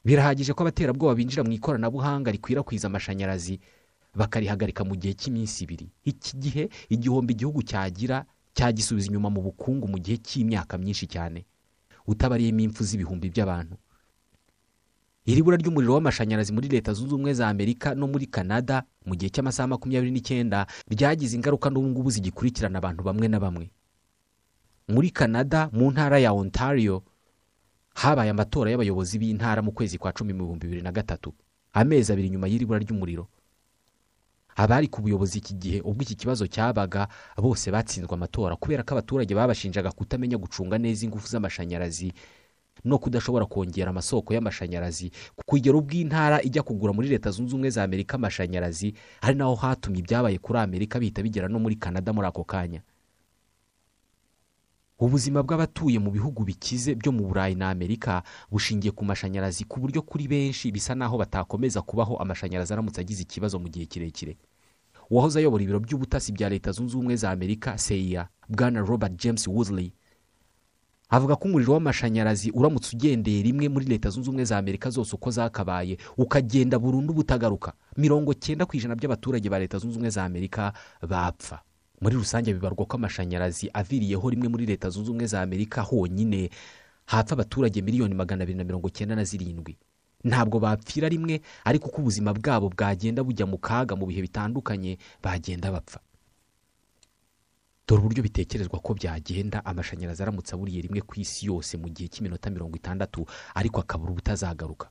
Birahagije 0.05 0.53
ko 0.53 0.61
abaterabwoba 0.63 1.15
binjira 1.17 1.43
mu 1.43 1.51
ikoranabuhanga 1.51 2.31
rikwirakwiza 2.31 2.87
amashanyarazi 2.87 3.59
bakarihagarika 4.15 4.83
mu 4.85 4.95
gihe 4.95 5.13
cy'iminsi 5.17 5.63
ibiri. 5.65 5.87
Iki 6.05 6.31
gihe 6.37 6.63
igihombo 6.89 7.31
igihugu 7.33 7.63
cyagira 7.65 8.25
cyagisubiza 8.55 9.07
inyuma 9.09 9.29
mu 9.33 9.41
bukungu 9.41 9.87
mu 9.89 9.97
gihe 9.99 10.17
cy'imyaka 10.21 10.77
myinshi 10.77 11.07
cyane. 11.09 11.43
Utabariyemo 12.07 12.59
impfu 12.69 12.83
z'ibihumbi 12.85 13.27
by'abantu. 13.33 13.75
Iri 15.25 15.41
bura 15.43 15.57
ry'umuriro 15.57 15.93
w'amashanyarazi 15.93 16.53
muri 16.53 16.67
leta 16.69 16.93
zunze 16.93 17.13
ubumwe 17.15 17.33
za 17.33 17.47
amerika 17.49 17.95
no 17.95 18.07
muri 18.07 18.27
canada 18.29 18.83
mu 19.05 19.15
gihe 19.17 19.29
cy'amasaha 19.33 19.67
makumyabiri 19.67 20.11
n'icyenda 20.13 20.67
ryagize 20.89 21.33
ingaruka 21.35 21.69
n'ubu 21.69 21.87
ngubu 21.89 22.09
zigikurikirana 22.13 22.77
abantu 22.77 23.01
bamwe 23.03 23.27
na 23.27 23.39
bamwe. 23.39 23.69
Muri 24.87 25.09
canada 25.09 25.69
mu 25.73 25.89
ntara 25.91 26.19
ya 26.21 26.29
ontario 26.33 27.01
habaye 27.97 28.29
amatora 28.29 28.69
y'abayobozi 28.71 29.17
b'intara 29.19 29.61
mu 29.65 29.71
kwezi 29.73 29.97
kwa 29.97 30.13
cumi 30.13 30.33
mu 30.33 30.45
bihumbi 30.45 30.67
bibiri 30.67 30.81
na 30.85 30.91
gatatu 30.93 31.33
amezi 31.73 32.13
abiri 32.13 32.29
nyuma 32.29 32.45
y'iri 32.47 32.65
bura 32.65 32.79
ry'umuriro. 32.79 33.25
Abari 34.55 34.87
ku 34.87 35.01
buyobozi 35.01 35.37
iki 35.41 35.53
gihe 35.57 35.79
ubwo 35.81 36.03
iki 36.05 36.15
kibazo 36.15 36.47
cyabaga 36.47 37.07
bose 37.37 37.71
batsinzwe 37.73 38.13
amatora 38.13 38.55
kubera 38.55 38.83
ko 38.85 38.93
abaturage 38.93 39.33
babashinjaga 39.35 39.91
kutamenya 39.91 40.37
gucunga 40.37 40.77
neza 40.77 41.03
ingufu 41.05 41.27
z'amashanyarazi 41.27 42.13
no 42.83 42.97
kudashobora 42.99 43.45
kongera 43.45 43.89
amasoko 43.89 44.33
y'amashanyarazi. 44.33 45.11
Kugera 45.45 45.77
ubwo 45.77 45.93
intara 45.97 46.41
ijya 46.43 46.63
kugura 46.63 46.93
muri 46.93 47.07
leta 47.07 47.31
zunze 47.31 47.53
ubumwe 47.55 47.69
za 47.69 47.83
amerika 47.83 48.15
amashanyarazi 48.17 48.93
ari 49.21 49.35
naho 49.37 49.55
hatumye 49.55 49.99
ibyabaye 49.99 50.37
kuri 50.37 50.59
amerika 50.59 50.99
bihita 50.99 51.23
bigera 51.23 51.47
no 51.47 51.59
muri 51.59 51.75
canada 51.75 52.13
muri 52.13 52.27
ako 52.27 52.43
kanya. 52.43 52.81
Ubuzima 54.99 55.43
bw'abatuye 55.43 55.99
mu 55.99 56.11
bihugu 56.11 56.43
bikize 56.47 56.95
byo 56.95 57.11
mu 57.11 57.27
burayi 57.27 57.55
na 57.55 57.67
amerika 57.69 58.23
bushingiye 58.51 58.91
ku 58.95 59.03
mashanyarazi 59.05 59.63
ku 59.67 59.79
buryo 59.83 59.99
kuri 60.01 60.27
benshi 60.27 60.71
bisa 60.71 60.95
naho 60.95 61.17
batakomeza 61.19 61.81
kubaho 61.83 62.15
amashanyarazi 62.17 62.71
aramutse 62.73 63.01
agize 63.03 63.21
ikibazo 63.27 63.59
mu 63.59 63.67
gihe 63.67 63.85
kirekire. 63.85 64.37
Uwahoze 65.11 65.39
ayobora 65.39 65.63
ibiro 65.63 65.79
by'ubutasi 65.83 66.31
bya 66.31 66.49
leta 66.49 66.71
zunze 66.71 66.95
ubumwe 66.95 67.15
za 67.15 67.31
amerika 67.31 67.77
seya 67.77 68.27
bwana 68.49 68.79
robert 68.79 69.19
james 69.19 69.47
woodley 69.47 69.91
avuga 71.09 71.35
ko 71.35 71.47
umuriro 71.47 71.73
w'amashanyarazi 71.73 72.51
uramutse 72.51 72.95
ugendeye 72.95 73.41
rimwe 73.43 73.69
muri 73.69 73.85
leta 73.85 74.09
zunze 74.09 74.29
ubumwe 74.29 74.45
za 74.45 74.57
amerika 74.57 74.89
zose 74.89 75.15
uko 75.15 75.31
zakabaye 75.31 75.97
ukagenda 76.17 76.79
burundu 76.79 77.13
butagaruka. 77.13 77.73
Mirongo 77.97 78.33
cyenda 78.33 78.65
ku 78.65 78.75
ijana 78.77 78.95
by'abaturage 78.95 79.49
ba 79.49 79.59
leta 79.59 79.77
zunze 79.77 79.95
ubumwe 79.95 80.09
za 80.09 80.23
amerika 80.25 80.73
bapfa. 81.01 81.61
Muri 82.01 82.15
rusange 82.15 82.53
bibarwa 82.53 82.85
ko 82.85 82.97
amashanyarazi 82.97 83.69
aviriyeho 83.73 84.29
rimwe 84.29 84.47
muri 84.49 84.65
leta 84.65 84.89
zunze 84.89 85.09
ubumwe 85.09 85.27
za 85.27 85.41
amerika 85.41 85.81
honyine. 85.81 86.49
Hapfa 87.05 87.33
abaturage 87.33 87.81
miliyoni 87.81 88.13
magana 88.15 88.43
abiri 88.43 88.57
na 88.57 88.63
mirongo 88.63 88.89
cyenda 88.89 89.15
na 89.15 89.23
zirindwi. 89.23 89.77
Ntabwo 90.23 90.59
bapfira 90.59 91.09
rimwe 91.09 91.41
ariko 91.65 91.87
uko 91.87 92.01
ubuzima 92.01 92.33
bwabo 92.33 92.69
bwagenda 92.69 93.23
bujya 93.23 93.45
mu 93.45 93.57
kaga 93.61 93.95
mu 93.95 94.05
bihe 94.09 94.21
bitandukanye 94.25 94.97
bagenda 95.23 95.71
bapfa. 95.71 95.99
Dore 97.87 98.01
uburyo 98.01 98.23
bitekerezwa 98.23 98.79
ko 98.79 98.93
byagenda 98.93 99.65
amashanyarazi 99.65 100.21
aramutse 100.23 100.55
aburiye 100.55 100.81
rimwe 100.81 101.01
ku 101.01 101.13
isi 101.19 101.45
yose 101.45 101.77
mu 101.77 101.89
gihe 101.89 102.09
cy'iminota 102.09 102.49
mirongo 102.49 102.75
itandatu 102.77 103.25
ariko 103.53 103.79
akabura 103.81 104.11
ubutazagaruka 104.11 104.89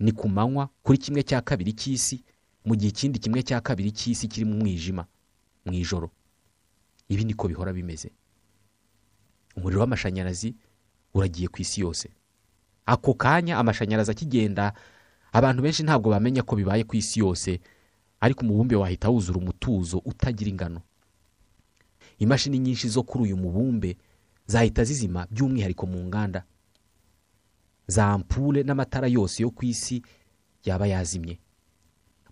ni 0.00 0.12
ku 0.12 0.28
manywa 0.28 0.68
kuri 0.82 0.98
kimwe 0.98 1.22
cya 1.22 1.40
kabiri 1.40 1.72
cy'isi 1.72 2.24
mu 2.64 2.74
gihe 2.76 2.88
ikindi 2.90 3.18
kimwe 3.18 3.42
cya 3.42 3.60
kabiri 3.60 3.92
cy'isi 3.92 4.28
kiri 4.28 4.44
mu 4.46 4.56
mwijima 4.56 5.06
mu 5.64 5.72
ijoro. 5.74 6.10
Ibi 7.08 7.24
niko 7.24 7.48
bihora 7.48 7.72
bimeze. 7.72 8.10
Umuriro 9.56 9.80
w'amashanyarazi 9.80 10.54
uragiye 11.14 11.48
ku 11.48 11.60
isi 11.60 11.80
yose. 11.80 12.08
Ako 12.86 13.14
kanya 13.14 13.58
amashanyarazi 13.58 14.10
akigenda 14.10 14.72
abantu 15.32 15.62
benshi 15.62 15.82
ntabwo 15.82 16.10
bamenya 16.10 16.42
ko 16.42 16.56
bibaye 16.56 16.84
ku 16.84 16.96
isi 16.96 17.20
yose 17.20 17.60
ariko 18.20 18.40
umubumbe 18.42 18.76
wahita 18.76 19.08
wuzura 19.08 19.38
umutuzo 19.38 19.98
utagira 20.04 20.50
ingano. 20.50 20.80
Imashini 22.18 22.58
nyinshi 22.58 22.88
zo 22.88 23.02
kuri 23.02 23.24
uyu 23.24 23.36
mubumbe 23.36 23.96
zahita 24.46 24.84
zizima 24.84 25.26
by'umwihariko 25.30 25.86
mu 25.86 26.04
nganda. 26.04 26.44
Za 27.86 28.06
ampule 28.12 28.62
n'amatara 28.62 29.06
yose 29.06 29.42
yo 29.42 29.50
ku 29.50 29.64
isi 29.64 30.02
yaba 30.64 30.86
yazimye. 30.86 31.38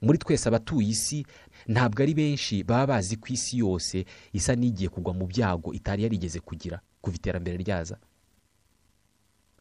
Muri 0.03 0.19
twese 0.19 0.49
abatuye 0.49 0.89
isi 0.89 1.27
ntabwo 1.69 2.03
ari 2.03 2.15
benshi 2.15 2.63
baba 2.65 2.87
bazi 2.87 3.17
ko 3.17 3.27
isi 3.33 3.59
yose 3.59 4.05
isa 4.33 4.53
n'igiye 4.57 4.89
kugwa 4.89 5.15
mu 5.15 5.27
byago 5.27 5.73
itari 5.73 6.03
yarigeze 6.03 6.41
kugira 6.41 6.81
kuva 7.01 7.17
iterambere 7.17 7.57
ryaza. 7.57 7.97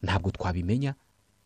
Ntabwo 0.02 0.30
twabimenya 0.30 0.94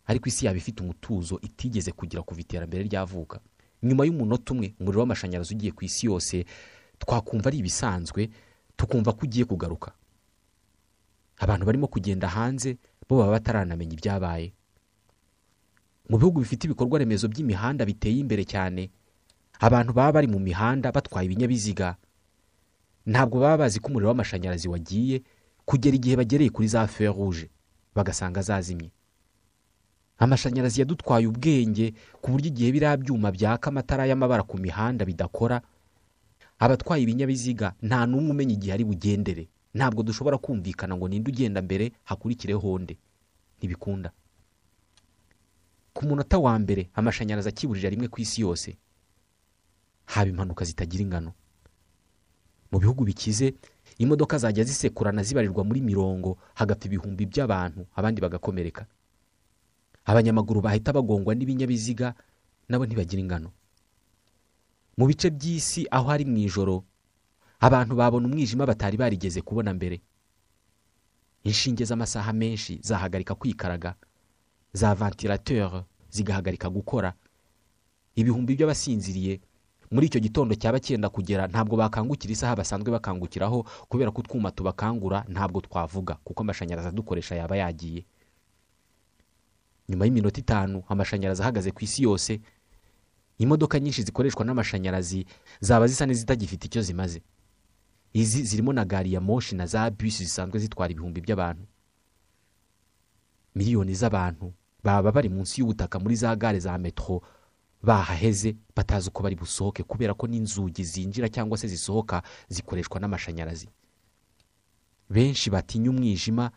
ariko 0.06 0.26
isi 0.28 0.46
yaba 0.46 0.58
ifite 0.58 0.82
umutuzo 0.82 1.38
itigeze 1.42 1.92
kugira 1.92 2.22
kuva 2.22 2.40
iterambere 2.40 2.82
ryavuka. 2.90 3.40
Nyuma 3.82 4.04
y'umunota 4.06 4.52
umwe 4.52 4.74
umuriro 4.80 5.00
w'amashanyarazi 5.00 5.54
ugiye 5.54 5.72
ku 5.72 5.84
isi 5.84 6.06
yose 6.06 6.44
twakumva 6.98 7.48
ari 7.48 7.58
ibisanzwe 7.64 8.28
tukumva 8.76 9.12
ko 9.12 9.20
ugiye 9.24 9.44
kugaruka. 9.44 9.92
Abantu 11.40 11.64
barimo 11.66 11.86
kugenda 11.88 12.28
hanze 12.28 12.76
bo 13.08 13.16
baba 13.18 13.32
bataranamenya 13.40 13.92
ibyabaye. 13.96 14.52
Mu 16.08 16.18
bihugu 16.18 16.40
bifite 16.44 16.64
ibikorwa 16.68 16.98
remezo 16.98 17.28
by'imihanda 17.28 17.84
biteye 17.88 18.18
imbere 18.20 18.44
cyane 18.44 18.90
abantu 19.60 19.92
baba 19.96 20.12
bari 20.20 20.26
mu 20.28 20.38
mihanda 20.38 20.92
batwaye 20.92 21.26
ibinyabiziga. 21.26 21.96
Ntabwo 23.06 23.40
baba 23.40 23.56
bazi 23.64 23.80
ko 23.80 23.88
umuriro 23.88 24.08
w'amashanyarazi 24.12 24.68
wagiye 24.68 25.22
kugera 25.64 25.96
igihe 25.96 26.16
bagereye 26.20 26.50
kuri 26.52 26.68
za 26.68 26.84
feruje 26.86 27.48
bagasanga 27.96 28.42
zazimye. 28.42 28.92
Amashanyarazi 30.20 30.80
yadutwaye 30.84 31.26
ubwenge 31.26 31.94
ku 32.20 32.30
buryo 32.36 32.48
igihe 32.52 32.68
biriya 32.72 32.96
byuma 33.00 33.32
byaka 33.32 33.70
amatara 33.72 34.04
y'amabara 34.06 34.42
ku 34.44 34.58
mihanda 34.60 35.04
bidakora. 35.08 35.62
Abatwaye 36.60 37.02
ibinyabiziga 37.08 37.72
nta 37.82 38.04
n'umwe 38.06 38.30
umenya 38.36 38.54
igihe 38.60 38.72
ari 38.76 38.84
bugendere. 38.84 39.48
Ntabwo 39.74 40.02
dushobora 40.04 40.36
kumvikana 40.38 40.92
ngo 40.96 41.08
ninde 41.08 41.30
ugenda 41.32 41.62
mbere 41.64 41.92
hakurikireho 42.04 42.60
honde 42.60 42.94
ntibikunda. 43.58 44.12
Ku 45.96 46.04
munota 46.06 46.36
wa 46.38 46.52
mbere 46.58 46.90
amashanyarazi 46.94 47.48
akiburira 47.48 47.88
rimwe 47.90 48.08
ku 48.12 48.20
isi 48.20 48.40
yose. 48.44 48.76
Haba 50.04 50.28
impanuka 50.30 50.64
zitagira 50.68 51.02
ingano. 51.02 51.32
Mu 52.70 52.78
bihugu 52.78 53.04
bikize 53.08 53.54
imodoka 53.98 54.36
zajya 54.38 54.64
zisekurana 54.68 55.22
zibarirwa 55.24 55.64
muri 55.64 55.80
mirongo 55.80 56.36
hagapfa 56.54 56.86
ibihumbi 56.92 57.24
by'abantu 57.26 57.86
abandi 57.96 58.20
bagakomereka. 58.20 58.84
Abanyamaguru 60.04 60.60
bahita 60.60 60.92
bagongwa 60.92 61.34
n'ibinyabiziga 61.34 62.14
nabo 62.68 62.86
ntibagira 62.86 63.20
ingano. 63.22 63.50
Mu 64.96 65.06
bice 65.06 65.30
by'isi 65.30 65.86
aho 65.90 66.10
ari 66.10 66.24
mu 66.24 66.36
ijoro 66.44 66.84
abantu 67.60 67.94
babona 67.96 68.26
umwijima 68.28 68.66
batari 68.66 68.96
barigeze 68.96 69.40
kubona 69.42 69.74
mbere. 69.74 70.00
Inshinge 71.44 71.84
z'amasaha 71.84 72.32
menshi 72.32 72.80
zahagarika 72.82 73.34
kwikaraga 73.34 73.94
za 74.72 74.94
ventilateur 74.94 75.84
zigahagarika 76.10 76.68
gukora. 76.70 77.12
Ibihumbi 78.14 78.54
by'abasinziriye 78.56 79.40
muri 79.90 80.06
icyo 80.06 80.20
gitondo 80.20 80.54
cyaba 80.54 80.78
cyenda 80.80 81.08
kugera 81.08 81.46
ntabwo 81.50 81.74
bakangukira 81.76 82.32
isaha 82.32 82.54
basanzwe 82.56 82.90
bakangukiraho 82.92 83.64
kubera 83.88 84.10
ko 84.14 84.20
utwuma 84.22 84.50
tubakangura 84.54 85.24
ntabwo 85.28 85.60
twavuga 85.60 86.14
kuko 86.24 86.42
amashanyarazi 86.44 86.88
adukoresha 86.92 87.34
yaba 87.34 87.56
yagiye. 87.56 88.04
Nyuma 89.90 90.04
y'iminota 90.06 90.38
itanu 90.40 90.82
amashanyarazi 90.88 91.42
ahagaze 91.42 91.70
ku 91.74 91.82
isi 91.84 92.02
yose 92.06 92.38
imodoka 93.42 93.80
nyinshi 93.80 94.02
zikoreshwa 94.06 94.44
n'amashanyarazi 94.46 95.26
zaba 95.60 95.86
zisa 95.90 96.06
n'izitagifite 96.06 96.64
icyo 96.70 96.82
zimaze. 96.82 97.22
Izi 98.12 98.42
zirimo 98.42 98.72
na 98.72 98.84
gari 98.84 99.12
ya 99.12 99.20
moshi 99.20 99.54
na 99.58 99.66
za 99.66 99.90
bisi 99.90 100.24
zisanzwe 100.24 100.58
zitwara 100.60 100.92
ibihumbi 100.92 101.20
by'abantu. 101.20 101.64
Miliyoni 103.54 103.94
z'abantu 103.94 104.52
baba 104.84 105.12
bari 105.12 105.28
munsi 105.28 105.60
y'ubutaka 105.60 105.98
muri 105.98 106.16
za 106.16 106.36
gare 106.36 106.58
za 106.60 106.78
metro 106.78 107.22
bahaheze 107.82 108.56
batazi 108.76 109.08
uko 109.08 109.22
bari 109.22 109.36
busohoke 109.36 109.82
kubera 109.82 110.14
ko 110.14 110.26
n'inzugi 110.26 110.84
zinjira 110.84 111.28
cyangwa 111.28 111.58
se 111.58 111.68
zisohoka 111.68 112.22
zikoreshwa 112.48 113.00
n'amashanyarazi. 113.00 113.68
Benshi 115.10 115.50
batinya 115.50 115.90
umwijima 115.90 116.50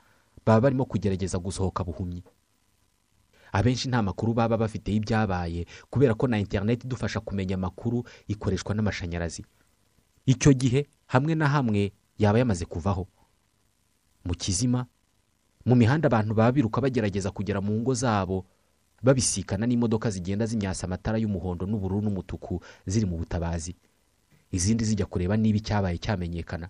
baba 0.45 0.61
barimo 0.61 0.85
kugerageza 0.85 1.39
gusohoka 1.39 1.83
buhumyi. 1.83 2.23
Abenshi 3.53 3.85
nta 3.89 4.01
makuru 4.01 4.33
baba 4.33 4.57
bafite 4.57 4.89
y'ibyabaye 4.91 5.65
kubera 5.89 6.13
ko 6.17 6.25
na 6.27 6.39
interineti 6.41 6.85
idufasha 6.89 7.19
kumenya 7.21 7.55
amakuru 7.55 8.01
ikoreshwa 8.27 8.73
n'amashanyarazi. 8.75 9.45
Icyo 10.25 10.53
gihe 10.57 10.87
hamwe 11.13 11.35
na 11.37 11.47
hamwe 11.47 11.91
yaba 12.17 12.39
yamaze 12.41 12.65
kuvaho. 12.65 13.05
Mu 14.25 14.33
kizima 14.35 14.85
mu 15.65 15.75
mihanda 15.75 16.07
abantu 16.09 16.33
baba 16.33 16.51
biruka 16.51 16.81
bagerageza 16.81 17.31
kugera 17.31 17.61
mu 17.61 17.71
ngo 17.79 17.93
zabo 17.93 18.45
babisikana 19.03 19.67
n'imodoka 19.67 20.09
zigenda 20.09 20.45
zimyasa 20.49 20.87
amatara 20.87 21.17
y'umuhondo 21.21 21.65
n'ubururu 21.69 22.01
n'umutuku 22.01 22.57
ziri 22.89 23.05
mu 23.05 23.17
butabazi. 23.21 23.75
Izindi 24.51 24.85
zijya 24.85 25.05
kureba 25.05 25.37
niba 25.37 25.57
icyabaye 25.61 25.97
cyamenyekana. 26.01 26.69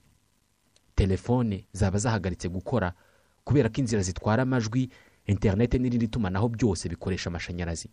Telefone 0.95 1.65
zaba 1.73 1.97
zahagaritse 1.97 2.49
gukora 2.49 2.93
kubera 3.43 3.69
ko 3.69 3.75
inzira 3.81 4.01
zitwara 4.01 4.43
amajwi 4.43 4.89
interineti 5.25 5.79
n'irindi 5.79 6.07
tumanaho 6.07 6.49
byose 6.49 6.89
bikoresha 6.89 7.29
amashanyarazi. 7.29 7.89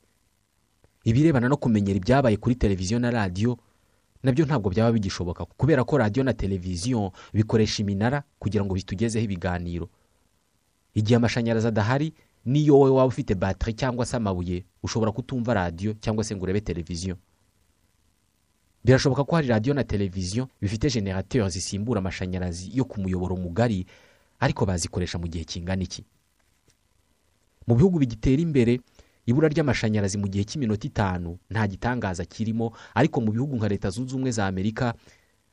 Ibirebana 1.05 1.49
no 1.49 1.57
kumenyera 1.57 1.97
ibyabaye 1.97 2.37
kuri 2.37 2.55
televiziyo 2.55 2.99
na 2.99 3.11
radiyo 3.11 3.59
na 4.23 4.33
byo 4.33 4.45
ntabwo 4.45 4.71
byaba 4.71 4.93
bigishoboka 4.93 5.45
kubera 5.45 5.85
ko 5.85 5.99
radiyo 5.99 6.25
na 6.25 6.33
televiziyo 6.33 7.13
bikoresha 7.33 7.83
iminara 7.83 8.23
kugira 8.39 8.65
ngo 8.65 8.75
bitugezeho 8.75 9.25
ibiganiro. 9.25 9.89
Igihe 10.95 11.17
amashanyarazi 11.17 11.67
adahari 11.69 12.13
niyo 12.45 12.75
wowe 12.79 12.91
waba 12.91 13.07
ufite 13.09 13.35
batiri 13.35 13.73
cyangwa 13.75 14.07
se 14.07 14.17
amabuye 14.17 14.65
ushobora 14.83 15.13
kutumva 15.13 15.55
radiyo 15.55 15.95
cyangwa 16.01 16.25
se 16.25 16.37
ngo 16.37 16.43
urebe 16.45 16.61
televiziyo. 16.61 17.17
Birashoboka 18.85 19.25
ko 19.25 19.37
hari 19.37 19.49
radiyo 19.49 19.75
na 19.75 19.85
televiziyo 19.85 20.49
bifite 20.61 20.89
generateri 20.91 21.51
zisimbura 21.51 21.99
amashanyarazi 21.99 22.71
yo 22.77 22.85
ku 22.85 23.01
muyoboro 23.01 23.37
mugari 23.37 23.87
ariko 24.41 24.67
bazikoresha 24.67 25.19
mu 25.19 25.29
gihe 25.29 25.45
kingana 25.45 25.83
iki? 25.83 26.05
Mu 27.71 27.77
bihugu 27.79 27.99
bigitera 28.03 28.43
imbere 28.43 28.81
ibura 29.31 29.47
ry'amashanyarazi 29.49 30.19
mu 30.19 30.27
gihe 30.27 30.43
cy'iminota 30.45 30.87
itanu 30.91 31.39
nta 31.51 31.63
gitangaza 31.71 32.25
kirimo 32.27 32.75
ariko 32.99 33.21
mu 33.23 33.31
bihugu 33.31 33.55
nka 33.57 33.69
leta 33.71 33.91
zunze 33.95 34.11
ubumwe 34.15 34.31
za 34.35 34.47
amerika 34.51 34.95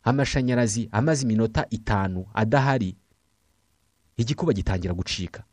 amashanyarazi 0.04 0.90
amaze 0.92 1.22
iminota 1.30 1.66
itanu 1.70 2.26
adahari. 2.34 2.96
Igikuba 4.18 4.54
gitangira 4.54 4.94
gucika. 4.98 5.44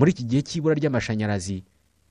Muri 0.00 0.10
iki 0.16 0.24
gihe 0.24 0.40
cy'ibura 0.42 0.74
ry'amashanyarazi 0.80 1.60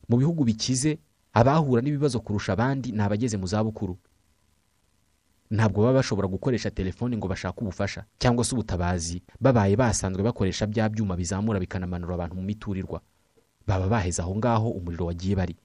mu 0.10 0.18
bihugu 0.22 0.44
bikize 0.46 1.00
abahura 1.34 1.82
n'ibibazo 1.82 2.20
kurusha 2.22 2.54
abandi 2.54 2.92
ni 2.94 3.02
abageze 3.02 3.34
mu 3.38 3.48
zabukuru. 3.50 3.98
Ntabwo 5.52 5.82
baba 5.84 5.94
bashobora 6.00 6.28
gukoresha 6.28 6.72
telefoni 6.72 7.18
ngo 7.18 7.28
bashake 7.28 7.60
ubufasha 7.62 8.06
cyangwa 8.20 8.44
se 8.46 8.56
ubutabazi. 8.56 9.22
Babaye 9.40 9.76
basanzwe 9.76 10.24
bakoresha 10.24 10.68
bya 10.68 10.90
byuma 10.90 11.16
bizamura 11.16 11.60
bikanamanura 11.60 12.14
abantu 12.16 12.36
mu 12.36 12.42
miturirwa. 12.48 13.02
Baba 13.68 13.88
baheze 13.88 14.22
aho 14.22 14.36
ngaho 14.36 14.70
umuriro 14.72 15.06
wagiye 15.06 15.36
bari. 15.36 15.56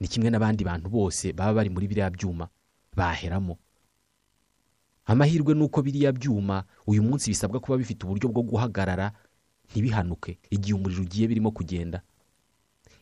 Ni 0.00 0.08
kimwe 0.08 0.30
n'abandi 0.30 0.64
bantu 0.64 0.88
bose 0.90 1.32
baba 1.32 1.52
bari 1.58 1.70
muri 1.70 1.86
biriya 1.90 2.10
byuma 2.10 2.48
baheramo. 2.96 3.58
Amahirwe 5.04 5.54
ni 5.54 5.62
uko 5.62 5.82
biriya 5.82 6.12
byuma 6.12 6.64
uyu 6.86 7.02
munsi 7.02 7.30
bisabwa 7.30 7.60
kuba 7.60 7.78
bifite 7.78 8.06
uburyo 8.06 8.28
bwo 8.30 8.42
guhagarara 8.42 9.12
ntibihanuke 9.70 10.38
igihe 10.50 10.74
umuriro 10.78 11.02
ugiye 11.02 11.26
birimo 11.28 11.50
kugenda. 11.50 12.02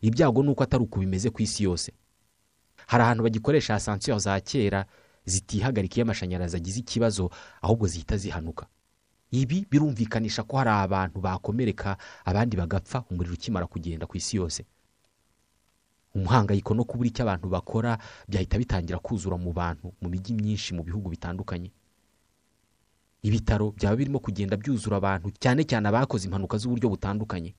Ibyago 0.01 0.42
ni 0.42 0.49
uko 0.51 0.62
atari 0.64 0.83
uko 0.85 1.01
bimeze 1.05 1.29
ku 1.31 1.42
isi 1.44 1.64
yose. 1.68 1.92
Hari 2.88 3.03
ahantu 3.05 3.23
bagikoresha 3.29 3.75
asansiyeri 3.77 4.20
za 4.20 4.40
kera 4.40 4.87
zitihagarika 5.24 5.94
iyo 5.96 6.04
amashanyarazi 6.04 6.56
agize 6.56 6.80
ikibazo 6.80 7.30
ahubwo 7.62 7.87
zihita 7.87 8.16
zihanuka. 8.16 8.66
Ibi 9.30 9.66
birumvikanisha 9.70 10.42
ko 10.42 10.56
hari 10.59 10.70
abantu 10.70 11.20
bakomereka 11.20 11.96
abandi 12.24 12.56
bagapfa 12.56 13.04
umuriro 13.11 13.35
ukimara 13.35 13.66
kugenda 13.66 14.06
ku 14.06 14.16
isi 14.16 14.37
yose. 14.37 14.64
Umuhangayiko 16.14 16.74
no 16.74 16.83
kubura 16.85 17.09
icyo 17.09 17.22
abantu 17.22 17.46
bakora 17.48 17.98
byahita 18.28 18.59
bitangira 18.59 18.98
kuzura 18.98 19.37
mu 19.38 19.52
bantu 19.54 19.92
mu 20.02 20.09
mijyi 20.11 20.35
myinshi 20.35 20.74
mu 20.74 20.83
bihugu 20.83 21.06
bitandukanye. 21.14 21.70
Ibitaro 23.22 23.70
byaba 23.76 23.96
birimo 23.96 24.18
kugenda 24.18 24.56
byuzura 24.59 24.96
abantu 24.98 25.30
cyane 25.38 25.62
cyane 25.64 25.87
abakoze 25.88 26.24
impanuka 26.26 26.59
z'uburyo 26.59 26.88
butandukanye. 26.90 27.54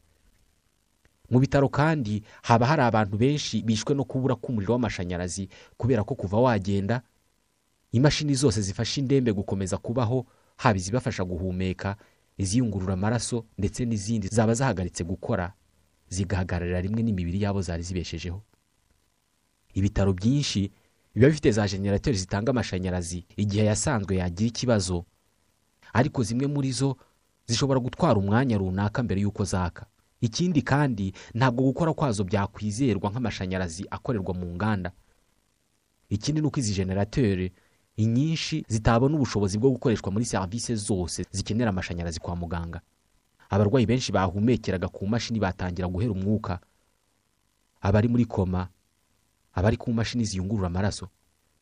Mu 1.31 1.39
bitaro 1.39 1.69
kandi 1.71 2.23
haba 2.43 2.65
hari 2.67 2.81
abantu 2.83 3.15
benshi 3.17 3.61
bishwe 3.63 3.95
no 3.95 4.03
kubura 4.03 4.35
k'umuriro 4.35 4.73
w'amashanyarazi 4.75 5.47
kubera 5.79 6.03
ko 6.03 6.15
kuva 6.19 6.37
wagenda 6.43 6.99
imashini 7.91 8.35
zose 8.35 8.61
zifasha 8.61 9.01
indembe 9.01 9.33
gukomeza 9.33 9.77
kubaho 9.77 10.25
haba 10.57 10.77
izibafasha 10.77 11.23
guhumeka 11.23 11.95
iziyungurura 12.37 12.93
amaraso 12.93 13.45
ndetse 13.57 13.85
n'izindi 13.85 14.27
zaba 14.27 14.53
zahagaritse 14.53 15.03
gukora 15.03 15.53
zigahagararira 16.09 16.81
rimwe 16.81 17.03
n'imibiri 17.03 17.41
yabo 17.41 17.61
zari 17.61 17.83
zibeshejeho. 17.83 18.41
Ibitaro 19.73 20.13
byinshi 20.13 20.71
biba 21.15 21.27
bifite 21.27 21.51
za 21.51 21.67
generateri 21.67 22.17
zitanga 22.17 22.49
amashanyarazi 22.51 23.25
igihe 23.37 23.65
yasanzwe 23.65 24.15
yagira 24.15 24.47
ikibazo 24.47 25.05
ariko 25.93 26.23
zimwe 26.23 26.47
muri 26.47 26.71
zo 26.71 26.97
zishobora 27.47 27.79
gutwara 27.79 28.19
umwanya 28.19 28.57
runaka 28.57 29.03
mbere 29.03 29.21
y'uko 29.21 29.43
zaka. 29.43 29.85
Ikindi 30.21 30.61
kandi 30.61 31.13
ntabwo 31.33 31.63
gukora 31.63 31.93
kwazo 31.93 32.23
byakwizerwa 32.23 33.09
nk'amashanyarazi 33.11 33.85
akorerwa 33.91 34.33
mu 34.33 34.45
nganda. 34.55 34.91
Ikindi 36.09 36.41
ni 36.41 36.47
uko 36.47 36.59
izi 36.59 36.73
generateri 36.73 37.51
inyinshi 37.95 38.65
zitabona 38.67 39.15
ubushobozi 39.15 39.57
bwo 39.57 39.69
gukoreshwa 39.71 40.11
muri 40.11 40.25
serivisi 40.25 40.75
zose 40.75 41.25
zikenera 41.31 41.69
amashanyarazi 41.69 42.19
kwa 42.19 42.35
muganga. 42.35 42.81
Abarwayi 43.49 43.85
benshi 43.85 44.11
bahumekeraga 44.11 44.87
ku 44.87 45.07
mashini 45.07 45.39
batangira 45.39 45.87
guhera 45.87 46.11
umwuka. 46.11 46.59
Abari 47.81 48.07
muri 48.07 48.25
koma 48.25 48.67
abari 49.53 49.77
ku 49.77 49.91
mashini 49.93 50.23
ziyungurura 50.25 50.67
amaraso. 50.67 51.09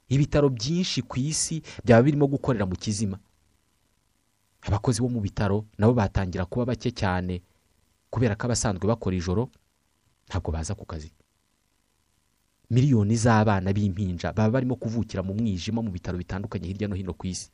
Ibitaro 0.09 0.49
byinshi 0.49 1.01
ku 1.01 1.17
isi 1.19 1.61
byaba 1.85 2.03
birimo 2.03 2.27
gukorera 2.27 2.65
mu 2.65 2.75
kizima. 2.77 3.17
Abakozi 4.61 5.01
bo 5.01 5.09
mu 5.09 5.21
bitaro 5.21 5.65
nabo 5.77 5.93
batangira 5.93 6.45
kuba 6.45 6.65
bake 6.65 6.91
cyane 6.91 7.41
kubera 8.09 8.35
ko 8.35 8.45
abasanzwe 8.45 8.85
bakora 8.87 9.15
ijoro 9.17 9.49
ntabwo 10.29 10.51
baza 10.51 10.75
ku 10.75 10.85
kazi. 10.85 11.09
Miliyoni 12.69 13.15
z'abana 13.15 13.73
b'impinja 13.73 14.33
baba 14.33 14.49
barimo 14.49 14.75
kuvukira 14.75 15.23
mu 15.23 15.33
mwijima 15.33 15.81
mu 15.81 15.91
bitaro 15.91 16.17
bitandukanye 16.17 16.67
hirya 16.67 16.87
no 16.87 16.95
hino 16.95 17.13
ku 17.13 17.27
isi. 17.27 17.49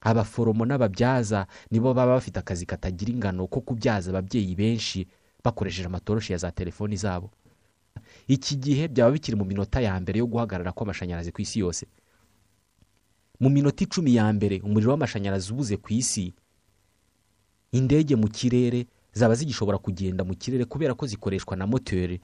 Abaforomo 0.00 0.64
n'ababyaza 0.66 1.46
nibo 1.70 1.94
baba 1.94 2.14
bafite 2.16 2.38
akazi 2.40 2.66
katagira 2.66 3.12
ingano 3.12 3.46
ko 3.46 3.60
kubyaza 3.60 4.10
ababyeyi 4.10 4.54
benshi 4.54 5.06
bakoresheje 5.44 5.86
amatoroshi 5.86 6.32
ya 6.32 6.38
za 6.38 6.50
telefoni 6.50 6.96
zabo. 6.96 7.30
Iki 8.28 8.56
gihe 8.56 8.88
byaba 8.88 9.10
bikiri 9.12 9.36
mu 9.36 9.44
minota 9.44 9.80
ya 9.80 10.00
mbere 10.00 10.18
yo 10.18 10.26
guhagarara 10.26 10.72
kw'amashanyarazi 10.72 11.30
ku 11.32 11.42
isi 11.42 11.60
yose. 11.60 11.86
Mu 13.40 13.50
minota 13.50 13.84
icumi 13.84 14.14
ya 14.16 14.32
mbere 14.32 14.60
umuriro 14.64 14.90
w'amashanyarazi 14.96 15.52
ubuze 15.52 15.76
ku 15.76 15.92
isi 15.92 16.32
indege 17.72 18.16
mu 18.16 18.28
kirere 18.28 18.86
zaba 19.12 19.34
zigishobora 19.34 19.78
kugenda 19.78 20.24
mu 20.24 20.34
kirere 20.34 20.64
kubera 20.64 20.94
ko 20.94 21.06
zikoreshwa 21.06 21.56
na 21.56 21.66
moteri. 21.66 22.20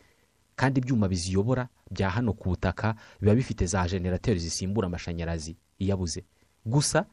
Kandi 0.59 0.81
ibyuma 0.83 1.07
biziyobora 1.09 1.69
bya 1.91 2.11
hano 2.11 2.33
ku 2.35 2.49
butaka 2.51 2.95
biba 3.23 3.35
bifite 3.39 3.63
za 3.67 3.87
generateri 3.89 4.41
zisimbura 4.43 4.87
amashanyarazi 4.91 5.55
iyo 5.79 5.95
abuze 5.95 6.25
gusa 6.67 7.07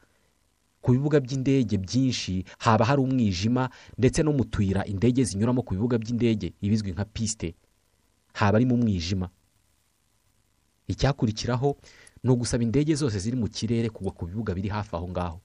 ku 0.82 0.92
bibuga 0.92 1.20
by'indege 1.22 1.78
byinshi 1.78 2.44
haba 2.58 2.84
hari 2.84 3.00
umwijima 3.02 3.70
ndetse 3.98 4.22
no 4.22 4.32
mu 4.34 4.44
tuyira 4.44 4.82
indege 4.86 5.22
zinyuramo 5.24 5.62
ku 5.62 5.74
bibuga 5.74 5.98
by'indege 5.98 6.52
ibizwi 6.60 6.90
nka 6.92 7.04
pisite 7.06 7.54
haba 8.34 8.56
ari 8.58 8.66
mu 8.66 8.76
mwijima 8.76 9.30
icyakurikiraho 10.88 11.76
ni 12.22 12.30
ugusaba 12.30 12.62
indege 12.62 12.94
zose 12.94 13.18
ziri 13.18 13.36
mu 13.36 13.48
kirere 13.48 13.88
kugwa 13.90 14.12
ku 14.12 14.26
bibuga 14.26 14.54
biri 14.54 14.68
hafi 14.68 14.96
aho 14.96 15.08
ngaho. 15.08 15.38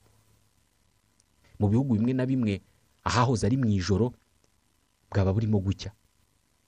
Mu 1.59 1.67
bihugu 1.69 1.93
bimwe 1.97 2.13
na 2.13 2.25
bimwe 2.25 2.61
ahahoze 3.03 3.45
ari 3.45 3.57
mu 3.57 3.65
ijoro 3.69 4.13
bwaba 5.11 5.33
burimo 5.33 5.59
gucya. 5.59 5.91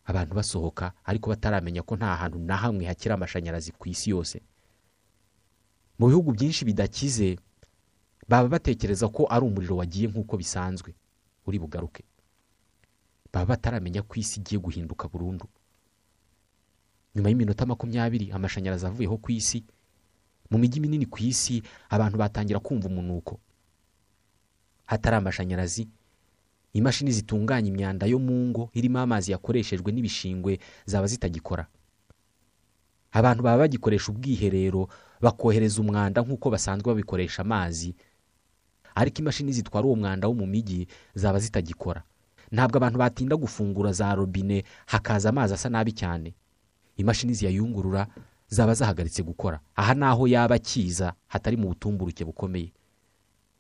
Abantu 0.06 0.36
basohoka 0.36 0.92
ariko 1.06 1.30
bataramenya 1.30 1.82
ko 1.82 1.96
nta 1.96 2.16
hantu 2.16 2.40
na 2.40 2.58
hamwe 2.58 2.86
hakiri 2.86 3.14
amashanyarazi 3.14 3.72
ku 3.72 3.90
isi 3.90 4.10
yose. 4.12 4.42
Mu 6.00 6.08
bihugu 6.12 6.32
byinshi 6.36 6.66
bidakize 6.66 7.38
baba 8.28 8.48
batekereza 8.50 9.08
ko 9.08 9.28
ari 9.30 9.46
umuriro 9.46 9.76
wagiye 9.80 10.08
nk'uko 10.12 10.38
bisanzwe. 10.38 10.92
Uri 11.48 11.60
bugaruke. 11.60 12.04
Baba 13.34 13.46
bataramenya 13.56 14.02
ko 14.04 14.16
isi 14.20 14.40
igiye 14.40 14.60
guhinduka 14.60 15.08
burundu. 15.08 15.48
Nyuma 17.16 17.30
y'iminota 17.30 17.66
makumyabiri 17.66 18.32
amashanyarazi 18.32 18.86
avuyeho 18.86 19.18
ku 19.18 19.32
isi. 19.32 19.64
Mu 20.50 20.58
mijyi 20.58 20.80
minini 20.82 21.06
ku 21.06 21.18
isi 21.24 21.64
abantu 21.90 22.18
batangira 22.18 22.60
kumva 22.60 22.88
umunuko. 22.90 23.40
Hatari 24.86 25.16
amashanyarazi 25.16 25.88
imashini 26.74 27.12
zitunganya 27.12 27.68
imyanda 27.70 28.06
yo 28.06 28.20
mu 28.20 28.34
ngo 28.50 28.70
irimo 28.74 29.00
amazi 29.00 29.32
yakoreshejwe 29.32 29.92
n'ibishingwe 29.92 30.60
zaba 30.86 31.08
zitagikora. 31.08 31.68
Abantu 33.12 33.44
baba 33.44 33.58
bagikoresha 33.58 34.12
ubwiherero 34.12 34.88
bakohereza 35.22 35.82
umwanda 35.82 36.22
nk'uko 36.26 36.50
basanzwe 36.50 36.88
babikoresha 36.90 37.42
amazi. 37.46 37.94
Ariko 38.96 39.18
imashini 39.22 39.54
zitwara 39.54 39.86
uwo 39.88 39.96
mwanda 39.96 40.28
wo 40.28 40.34
mu 40.34 40.46
mijyi 40.48 40.88
zaba 41.16 41.40
zitagikora. 41.40 42.04
Ntabwo 42.52 42.78
abantu 42.78 42.98
batinda 43.00 43.36
gufungura 43.38 43.92
za 43.94 44.16
robine 44.16 44.64
hakaza 44.86 45.30
amazi 45.30 45.54
asa 45.54 45.70
nabi 45.70 45.92
cyane. 45.94 46.34
Imashini 46.98 47.34
ziyayungurura 47.34 48.08
zaba 48.50 48.74
zahagaritse 48.74 49.22
gukora. 49.24 49.60
Aha 49.76 49.94
ni 49.94 50.04
aho 50.06 50.28
yaba 50.28 50.56
akiza 50.56 51.14
hatari 51.28 51.58
mu 51.58 51.68
butumburuke 51.70 52.26
bukomeye. 52.26 52.74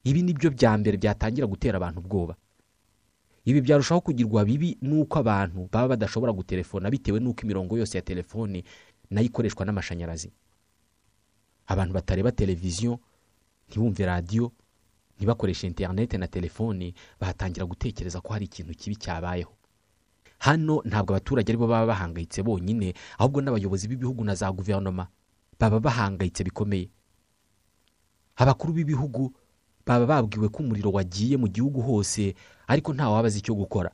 Ibi 0.04 0.22
ni 0.22 0.34
byo 0.34 0.50
bya 0.52 0.78
mbere 0.78 0.98
byatangira 0.98 1.48
gutera 1.48 1.78
abantu 1.78 2.00
ubwoba. 2.02 2.36
Ibi 3.46 3.62
byarushaho 3.62 4.02
kugirwa 4.02 4.46
bibi 4.46 4.78
n'uko 4.82 5.20
abantu 5.20 5.68
baba 5.72 5.88
badashobora 5.88 6.32
gutelefona 6.34 6.90
bitewe 6.92 7.20
n'uko 7.20 7.42
imirongo 7.44 7.78
yose 7.78 7.98
ya 7.98 8.04
telefoni 8.04 8.64
na 9.12 9.22
yo 9.22 9.28
ikoreshwa 9.28 9.66
n'amashanyarazi. 9.66 10.32
Abantu 11.68 11.94
batareba 11.94 12.32
televiziyo 12.32 13.00
ntibumve 13.70 14.06
radiyo 14.06 14.52
ntibakoreshe 15.18 15.68
interinete 15.68 16.18
na 16.18 16.28
telefoni 16.28 16.94
bahatangira 17.20 17.66
gutekereza 17.66 18.22
ko 18.22 18.34
hari 18.34 18.46
ikintu 18.46 18.74
kibi 18.74 18.96
cyabayeho. 18.96 19.52
Hano 20.40 20.82
ntabwo 20.86 21.14
abaturage 21.16 21.52
ari 21.52 21.58
bo 21.58 21.68
baba 21.68 21.86
bahangayitse 21.96 22.44
bonyine 22.44 22.94
ahubwo 23.20 23.42
n'abayobozi 23.42 23.88
b'ibihugu 23.88 24.24
na 24.24 24.36
za 24.36 24.52
guverinoma 24.52 25.08
baba 25.60 25.80
bahangayitse 25.80 26.44
bikomeye. 26.44 26.90
Abakuru 28.36 28.74
b'ibihugu 28.74 29.32
baba 29.86 30.06
babwiwe 30.06 30.50
ko 30.50 30.64
umuriro 30.64 30.92
wagiye 30.92 31.38
mu 31.38 31.48
gihugu 31.48 31.82
hose 31.82 32.36
ariko 32.68 32.94
ntawabazi 32.94 33.40
icyo 33.40 33.56
gukora. 33.56 33.92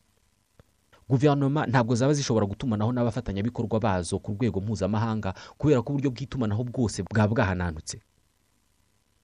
Guverinoma 1.09 1.65
ntabwo 1.65 1.95
zaba 1.97 2.13
zishobora 2.13 2.45
gutumanaho 2.45 2.91
n'abafatanyabikorwa 2.93 3.79
bazo 3.81 4.19
ku 4.21 4.31
rwego 4.37 4.61
mpuzamahanga 4.61 5.33
kubera 5.57 5.81
ko 5.81 5.89
uburyo 5.97 6.09
bw'itumanaho 6.13 6.61
bwose 6.69 7.01
bwaba 7.03 7.33
bwahananutse. 7.33 7.97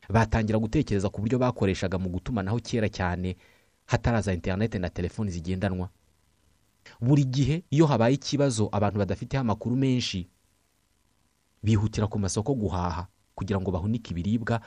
Batangira 0.09 0.57
gutekereza 0.59 1.09
ku 1.13 1.21
buryo 1.21 1.37
bakoreshaga 1.37 1.97
mu 2.01 2.09
gutumanaho 2.09 2.57
kera 2.59 2.89
cyane 2.89 3.37
hataraza 3.85 4.33
interinete 4.33 4.79
na 4.81 4.89
telefoni 4.89 5.29
zigendanwa. 5.31 5.89
Buri 7.01 7.23
gihe 7.29 7.55
iyo 7.69 7.85
habaye 7.85 8.15
ikibazo 8.17 8.69
abantu 8.73 8.97
badafiteho 9.05 9.41
amakuru 9.45 9.75
menshi 9.77 10.25
bihutira 11.63 12.07
ku 12.09 12.17
masoko 12.19 12.53
guhaha 12.57 13.05
kugira 13.37 13.61
ngo 13.61 13.69
bahunike 13.71 14.09
ibiribwa 14.13 14.61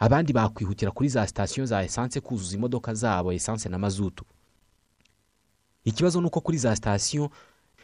abandi 0.00 0.32
bakwihutira 0.32 0.90
kuri 0.90 1.08
za 1.08 1.26
sitasiyo 1.26 1.66
za 1.66 1.82
esanse 1.84 2.20
kuzuza 2.20 2.56
imodoka 2.56 2.94
zabo 2.94 3.32
esanse 3.32 3.68
na 3.68 3.78
mazutu. 3.78 4.24
Ikibazo 5.84 6.20
ni 6.20 6.26
uko 6.26 6.40
kuri 6.40 6.58
za 6.58 6.76
sitasiyo 6.76 7.30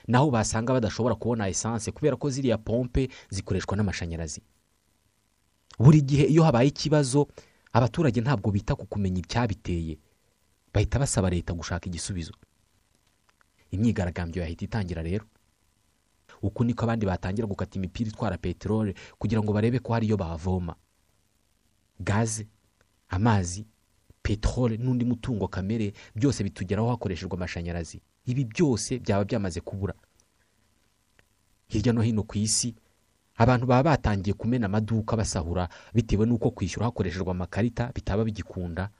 naho 0.09 0.31
basanga 0.31 0.73
badashobora 0.73 1.15
kubona 1.15 1.49
esanse 1.49 1.93
kubera 1.93 2.17
ko 2.17 2.31
ziriya 2.31 2.59
pompe 2.59 3.09
zikoreshwa 3.31 3.77
n'amashanyarazi. 3.77 4.41
Buri 5.79 6.01
gihe 6.03 6.25
iyo 6.25 6.43
habaye 6.43 6.69
ikibazo 6.69 7.29
abaturage 7.73 8.21
ntabwo 8.21 8.51
bita 8.51 8.75
ku 8.75 8.87
kumenya 8.87 9.19
icyabiteye. 9.21 9.99
Bahita 10.75 10.99
basaba 10.99 11.31
leta 11.31 11.53
gushaka 11.53 11.87
igisubizo. 11.89 12.33
Imyigaragambyo 13.71 14.43
yahita 14.43 14.65
itangira 14.65 15.03
rero. 15.03 15.25
Uku 16.43 16.65
niko 16.65 16.85
abandi 16.85 17.07
batangira 17.07 17.47
gukata 17.49 17.77
imipira 17.77 18.09
itwara 18.11 18.39
peteroli 18.39 18.95
kugira 19.19 19.43
ngo 19.43 19.53
barebe 19.53 19.79
ko 19.85 19.93
hari 19.93 20.07
iyo 20.07 20.17
bavoma. 20.17 20.77
Gaze 22.01 22.47
amazi 23.09 23.67
peteroli 24.23 24.79
n'undi 24.79 25.05
mutungo 25.05 25.49
kamere 25.49 25.93
byose 26.15 26.43
bitugeraho 26.45 26.89
hakoreshejwe 26.91 27.37
amashanyarazi. 27.37 28.01
Ibi 28.27 28.45
byose 28.45 28.99
byaba 28.99 29.25
byamaze 29.25 29.61
kubura. 29.61 29.95
Hirya 31.69 31.93
no 31.93 32.03
hino 32.03 32.23
ku 32.23 32.39
isi 32.39 32.75
abantu 33.37 33.67
baba 33.67 33.91
batangiye 33.91 34.35
kumena 34.35 34.67
amaduka 34.67 35.17
basahura 35.17 35.69
bitewe 35.95 36.27
n'uko 36.27 36.51
kwishyura 36.51 36.87
hakoreshejwe 36.87 37.31
amakarita 37.31 37.91
bitaba 37.95 38.25
bigikunda. 38.25 38.91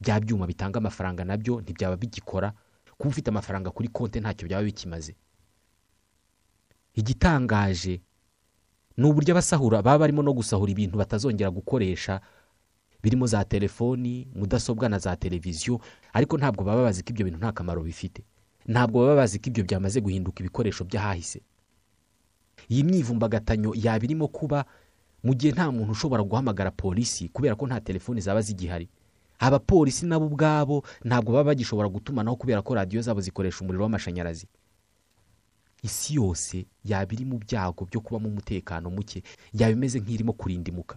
Bya 0.00 0.20
byuma 0.20 0.46
bitanga 0.46 0.78
amafaranga 0.78 1.24
na 1.24 1.36
byo 1.36 1.60
ntibyaba 1.60 1.96
bigikora. 1.96 2.52
Kuba 2.98 3.10
ufite 3.10 3.28
amafaranga 3.30 3.70
kuri 3.70 3.88
konti 3.88 4.20
ntacyo 4.20 4.46
byaba 4.48 4.64
bikimaze. 4.64 5.14
Igitangaje 6.94 8.00
ni 8.96 9.04
uburyo 9.06 9.34
abasahura 9.34 9.82
baba 9.82 9.98
barimo 9.98 10.22
no 10.22 10.32
gusahura 10.32 10.70
ibintu 10.72 10.98
batazongera 10.98 11.50
gukoresha 11.50 12.20
birimo 13.02 13.26
za 13.26 13.44
telefoni 13.44 14.28
mudasobwa 14.34 14.88
na 14.88 14.98
za 14.98 15.16
televiziyo 15.16 15.80
ariko 16.12 16.38
ntabwo 16.38 16.64
baba 16.64 16.82
bazi 16.82 17.02
ko 17.02 17.10
ibyo 17.10 17.24
bintu 17.24 17.38
nta 17.38 17.52
kamaro 17.52 17.82
bifite. 17.82 18.24
Ntabwo 18.66 19.00
baba 19.04 19.16
bazi 19.26 19.38
ko 19.38 19.46
ibyo 19.50 19.64
byamaze 19.64 20.00
guhinduka 20.00 20.40
ibikoresho 20.40 20.84
by'ahahise. 20.84 21.42
Iyi 22.70 22.82
myivumbagatanyo 22.84 23.72
yaba 23.76 24.04
irimo 24.04 24.28
kuba 24.28 24.64
mu 25.24 25.34
gihe 25.34 25.52
nta 25.52 25.68
muntu 25.72 25.92
ushobora 25.92 26.22
guhamagara 26.22 26.70
polisi 26.70 27.28
kubera 27.28 27.54
ko 27.58 27.66
nta 27.66 27.80
telefoni 27.80 28.20
zaba 28.20 28.40
zigihari. 28.40 28.88
Abapolisi 29.38 30.06
nabo 30.06 30.26
ubwabo 30.30 30.84
ntabwo 31.04 31.32
baba 31.32 31.44
bagishobora 31.52 31.88
gutumanaho 31.88 32.36
kubera 32.36 32.62
ko 32.62 32.74
radiyo 32.74 33.02
zabo 33.02 33.20
zikoresha 33.20 33.60
umuriro 33.60 33.82
w'amashanyarazi. 33.84 34.46
Isi 35.84 36.14
yose 36.16 36.64
yaba 36.84 37.12
iri 37.14 37.24
mu 37.28 37.36
byago 37.38 37.84
byo 37.84 38.00
kubamo 38.00 38.28
umutekano 38.32 38.88
muke 38.90 39.20
yaba 39.52 39.72
imeze 39.76 40.00
nk'irimo 40.00 40.32
kurindimuka. 40.32 40.96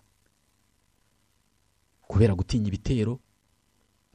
Kubera 2.07 2.33
gutinya 2.35 2.67
ibitero 2.67 3.19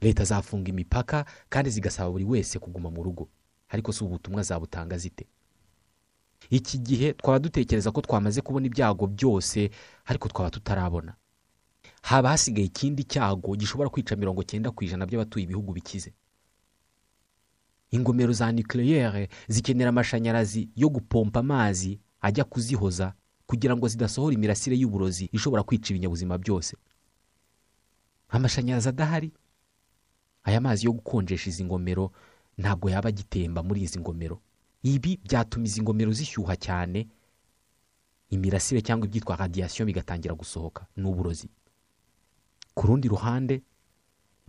leta 0.01 0.23
zafunga 0.25 0.69
imipaka 0.73 1.25
kandi 1.49 1.69
zigasaba 1.69 2.09
buri 2.11 2.25
wese 2.25 2.59
kuguma 2.59 2.89
mu 2.89 3.03
rugo. 3.03 3.29
Ariko 3.69 3.93
si 3.93 4.03
ubutumwa 4.03 4.43
zabutanga 4.43 4.97
zite? 4.97 5.25
Iki 6.49 6.77
gihe 6.77 7.13
twaba 7.13 7.39
dutekereza 7.39 7.91
ko 7.91 8.01
twamaze 8.01 8.41
kubona 8.41 8.65
ibyago 8.67 9.07
byose 9.07 9.69
ariko 10.05 10.27
twaba 10.29 10.49
tutarabona. 10.51 11.13
Haba 12.01 12.29
hasigaye 12.29 12.65
ikindi 12.67 13.03
cyago 13.03 13.55
gishobora 13.55 13.89
kwica 13.89 14.15
mirongo 14.15 14.43
cyenda 14.43 14.71
ku 14.71 14.83
ijana 14.83 15.05
by'abatuye 15.05 15.43
ibihugu 15.45 15.71
bikize. 15.73 16.13
Ingomero 17.93 18.33
za 18.33 18.49
nucleaire 18.51 19.29
zikenera 19.47 19.89
amashanyarazi 19.89 20.69
yo 20.75 20.89
gupompa 20.89 21.39
amazi 21.39 21.99
ajya 22.21 22.43
kuzihoza 22.43 23.13
kugira 23.45 23.77
ngo 23.77 23.87
zidasohora 23.87 24.33
imirasire 24.33 24.75
y'uburozi 24.75 25.29
ishobora 25.31 25.63
kwica 25.63 25.89
ibinyabuzima 25.93 26.37
byose. 26.37 26.73
Amashanyarazi 28.29 28.89
adahari. 28.89 29.31
Aya 30.43 30.61
mazi 30.61 30.85
yo 30.85 30.91
gukonjesha 30.93 31.49
izi 31.49 31.65
ngomero 31.65 32.11
ntabwo 32.57 32.89
yaba 32.89 33.09
agitemba 33.09 33.63
muri 33.63 33.81
izi 33.81 33.99
ngomero. 33.99 34.41
Ibi 34.83 35.19
byatuma 35.23 35.65
izi 35.65 35.81
ngomero 35.81 36.11
zishyuha 36.11 36.55
cyane 36.55 37.07
imirasire 38.29 38.81
cyangwa 38.81 39.07
ibyitwa 39.07 39.35
radiyasiyo 39.35 39.85
bigatangira 39.85 40.33
gusohoka 40.35 40.85
ni 40.97 41.05
uburozi 41.07 41.49
ku 42.73 42.87
rundi 42.87 43.07
ruhande 43.07 43.61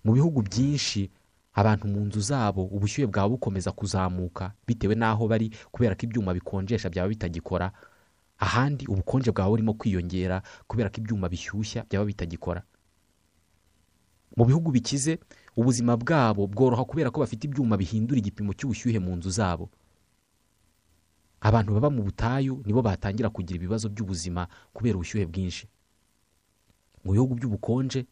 mu 0.04 0.12
bihugu 0.16 0.42
byinshi 0.42 1.10
abantu 1.54 1.86
mu 1.88 2.00
nzu 2.06 2.20
zabo 2.20 2.62
ubushyuhe 2.66 3.06
bwaba 3.06 3.28
bukomeza 3.38 3.70
kuzamuka 3.72 4.52
bitewe 4.66 4.94
n'aho 4.98 5.28
bari 5.30 5.50
kubera 5.70 5.94
ko 5.94 6.02
ibyuma 6.06 6.34
bikonjesha 6.34 6.90
byaba 6.90 7.08
bitagikora 7.14 7.70
ahandi 8.38 8.86
ubukonje 8.90 9.30
bwaba 9.30 9.50
burimo 9.54 9.72
kwiyongera 9.78 10.42
kubera 10.66 10.90
ko 10.90 10.96
ibyuma 11.00 11.28
bishyushya 11.30 11.84
byaba 11.88 12.04
bitagikora. 12.10 12.62
Mu 14.36 14.44
bihugu 14.44 14.70
bikize 14.74 15.18
ubuzima 15.56 15.94
bwabo 15.96 16.46
bworoha 16.50 16.82
kubera 16.84 17.10
ko 17.14 17.20
bafite 17.22 17.44
ibyuma 17.46 17.76
bihindura 17.78 18.18
igipimo 18.18 18.50
cy'ubushyuhe 18.52 18.98
mu 18.98 19.14
nzu 19.16 19.30
zabo. 19.30 19.70
Abantu 21.40 21.74
baba 21.78 21.90
mu 21.90 22.02
butayu 22.02 22.58
nibo 22.66 22.82
batangira 22.82 23.30
kugira 23.30 23.56
ibibazo 23.62 23.86
by'ubuzima 23.88 24.48
kubera 24.74 24.96
ubushyuhe 24.98 25.26
bwinshi. 25.30 25.68
Mu 27.04 27.12
bihugu 27.14 27.34
by'ubukonje 27.38 28.06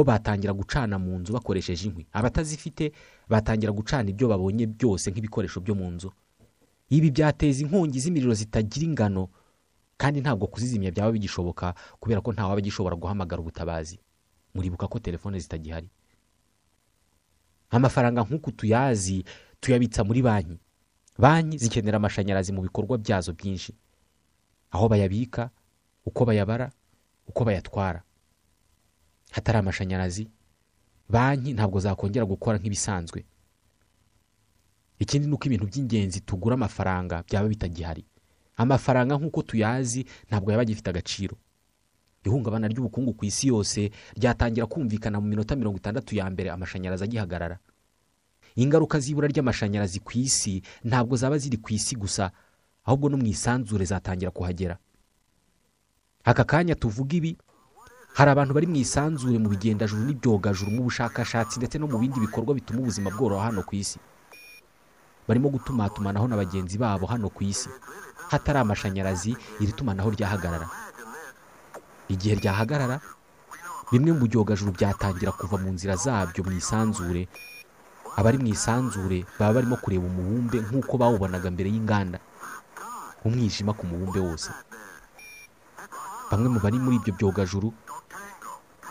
bo 0.00 0.04
batangira 0.04 0.52
gucana 0.56 0.96
mu 0.98 1.18
nzu 1.20 1.32
bakoresheje 1.36 1.88
inkwi. 1.92 2.06
Abatazifite 2.12 2.92
batangira 3.28 3.72
gucana 3.72 4.08
ibyo 4.10 4.28
babonye 4.32 4.64
byose 4.66 5.10
nk'ibikoresho 5.12 5.60
byo 5.60 5.74
mu 5.76 5.90
nzu. 5.92 6.08
Ibi 6.88 7.10
byateza 7.12 7.60
inkongi 7.62 8.00
z'imiriro 8.00 8.32
zitagira 8.34 8.84
ingano 8.88 9.28
kandi 10.00 10.20
ntabwo 10.24 10.46
kuzizimya 10.48 10.90
byaba 10.90 11.12
bigishoboka 11.12 11.74
kubera 12.00 12.20
ko 12.24 12.32
ntawaba 12.32 12.58
agishobora 12.64 12.96
guhamagara 12.96 13.40
ubutabazi. 13.44 14.00
Muribuka 14.56 14.88
ko 14.88 14.98
telefone 14.98 15.36
zitagihari. 15.38 15.88
Amafaranga 17.70 18.24
nk'uku 18.24 18.52
tuyazi 18.56 19.24
tuyabitsa 19.60 20.00
muri 20.04 20.22
banki. 20.24 20.58
Banki 21.18 21.58
zikenera 21.60 21.96
amashanyarazi 22.00 22.52
mu 22.56 22.62
bikorwa 22.64 22.96
byazo 22.98 23.32
byinshi. 23.36 23.76
Aho 24.72 24.88
bayabika 24.88 25.50
uko 26.08 26.24
bayabara 26.24 26.72
uko 27.28 27.44
bayatwara. 27.44 28.02
Hatari 29.30 29.58
amashanyarazi. 29.58 30.28
Banki 31.08 31.52
ntabwo 31.52 31.80
zakongera 31.80 32.24
gukora 32.24 32.58
nk'ibisanzwe. 32.58 33.24
Ikindi 34.98 35.26
ni 35.26 35.34
uko 35.34 35.44
ibintu 35.48 35.66
by'ingenzi 35.66 36.20
tugura 36.20 36.54
amafaranga 36.54 37.22
byaba 37.26 37.48
bitagihari. 37.48 38.04
Amafaranga 38.56 39.16
nk'uko 39.16 39.42
tuyazi 39.42 40.04
ntabwo 40.28 40.50
yaba 40.52 40.62
agifite 40.62 40.90
agaciro. 40.90 41.36
Ihungabana 42.24 42.68
ry'ubukungu 42.68 43.12
ku 43.16 43.24
isi 43.24 43.48
yose 43.48 43.90
ryatangira 44.16 44.66
kumvikana 44.68 45.20
mu 45.20 45.26
minota 45.28 45.56
mirongo 45.56 45.78
itandatu 45.80 46.12
ya 46.14 46.28
mbere 46.30 46.50
amashanyarazi 46.52 47.04
agihagarara. 47.04 47.58
Ingaruka 48.60 49.00
z'ibura 49.00 49.28
ry'amashanyarazi 49.32 49.98
ku 50.04 50.12
isi 50.20 50.60
ntabwo 50.84 51.16
zaba 51.16 51.38
ziri 51.40 51.56
ku 51.56 51.72
isi 51.72 51.96
gusa 51.96 52.30
ahubwo 52.84 53.08
no 53.08 53.16
mu 53.16 53.24
isanzure 53.26 53.84
zatangira 53.88 54.30
kuhagera. 54.30 54.76
Aka 56.24 56.44
kanya 56.44 56.74
tuvuga 56.76 57.16
ibi 57.16 57.36
hari 58.18 58.30
abantu 58.30 58.52
bari 58.54 58.66
mu 58.66 58.76
isanzure 58.84 59.36
mu 59.40 59.48
bigendajuru 59.52 60.02
n'ibyogajuru 60.04 60.70
mu 60.74 60.82
bushakashatsi 60.88 61.56
ndetse 61.60 61.76
no 61.78 61.86
mu 61.88 61.96
bindi 61.98 62.18
bikorwa 62.20 62.52
bituma 62.58 62.80
ubuzima 62.82 63.08
bworoha 63.14 63.48
hano 63.48 63.62
ku 63.62 63.72
isi. 63.76 63.98
Barimo 65.28 65.48
gutumatumanaho 65.54 66.26
na 66.28 66.36
bagenzi 66.36 66.76
babo 66.78 67.06
hano 67.06 67.30
ku 67.30 67.40
isi. 67.46 67.70
Hatari 68.30 68.58
amashanyarazi 68.58 69.36
iri 69.62 69.72
tumanaho 69.72 70.10
ryahagarara. 70.10 70.66
Igihe 72.10 72.34
ryahagarara 72.42 73.00
bimwe 73.92 74.12
mu 74.12 74.26
byogajuru 74.26 74.74
byatangira 74.74 75.32
kuva 75.32 75.56
mu 75.62 75.70
nzira 75.72 75.96
zabyo 75.96 76.42
mu 76.44 76.52
isanzure. 76.52 77.28
Abari 78.18 78.38
mu 78.42 78.50
isanzure 78.50 79.24
baba 79.38 79.54
barimo 79.62 79.76
kureba 79.78 80.04
umubumbe 80.10 80.58
nk'uko 80.66 80.98
bawubonaga 80.98 81.48
mbere 81.54 81.70
y'inganda 81.70 82.18
umwijima 83.24 83.72
ku 83.72 83.86
mubumbe 83.86 84.18
wose. 84.20 84.50
Bamwe 86.30 86.48
mu 86.50 86.58
bari 86.62 86.78
muri 86.82 86.98
ibyo 86.98 87.14
byogajuru 87.14 87.70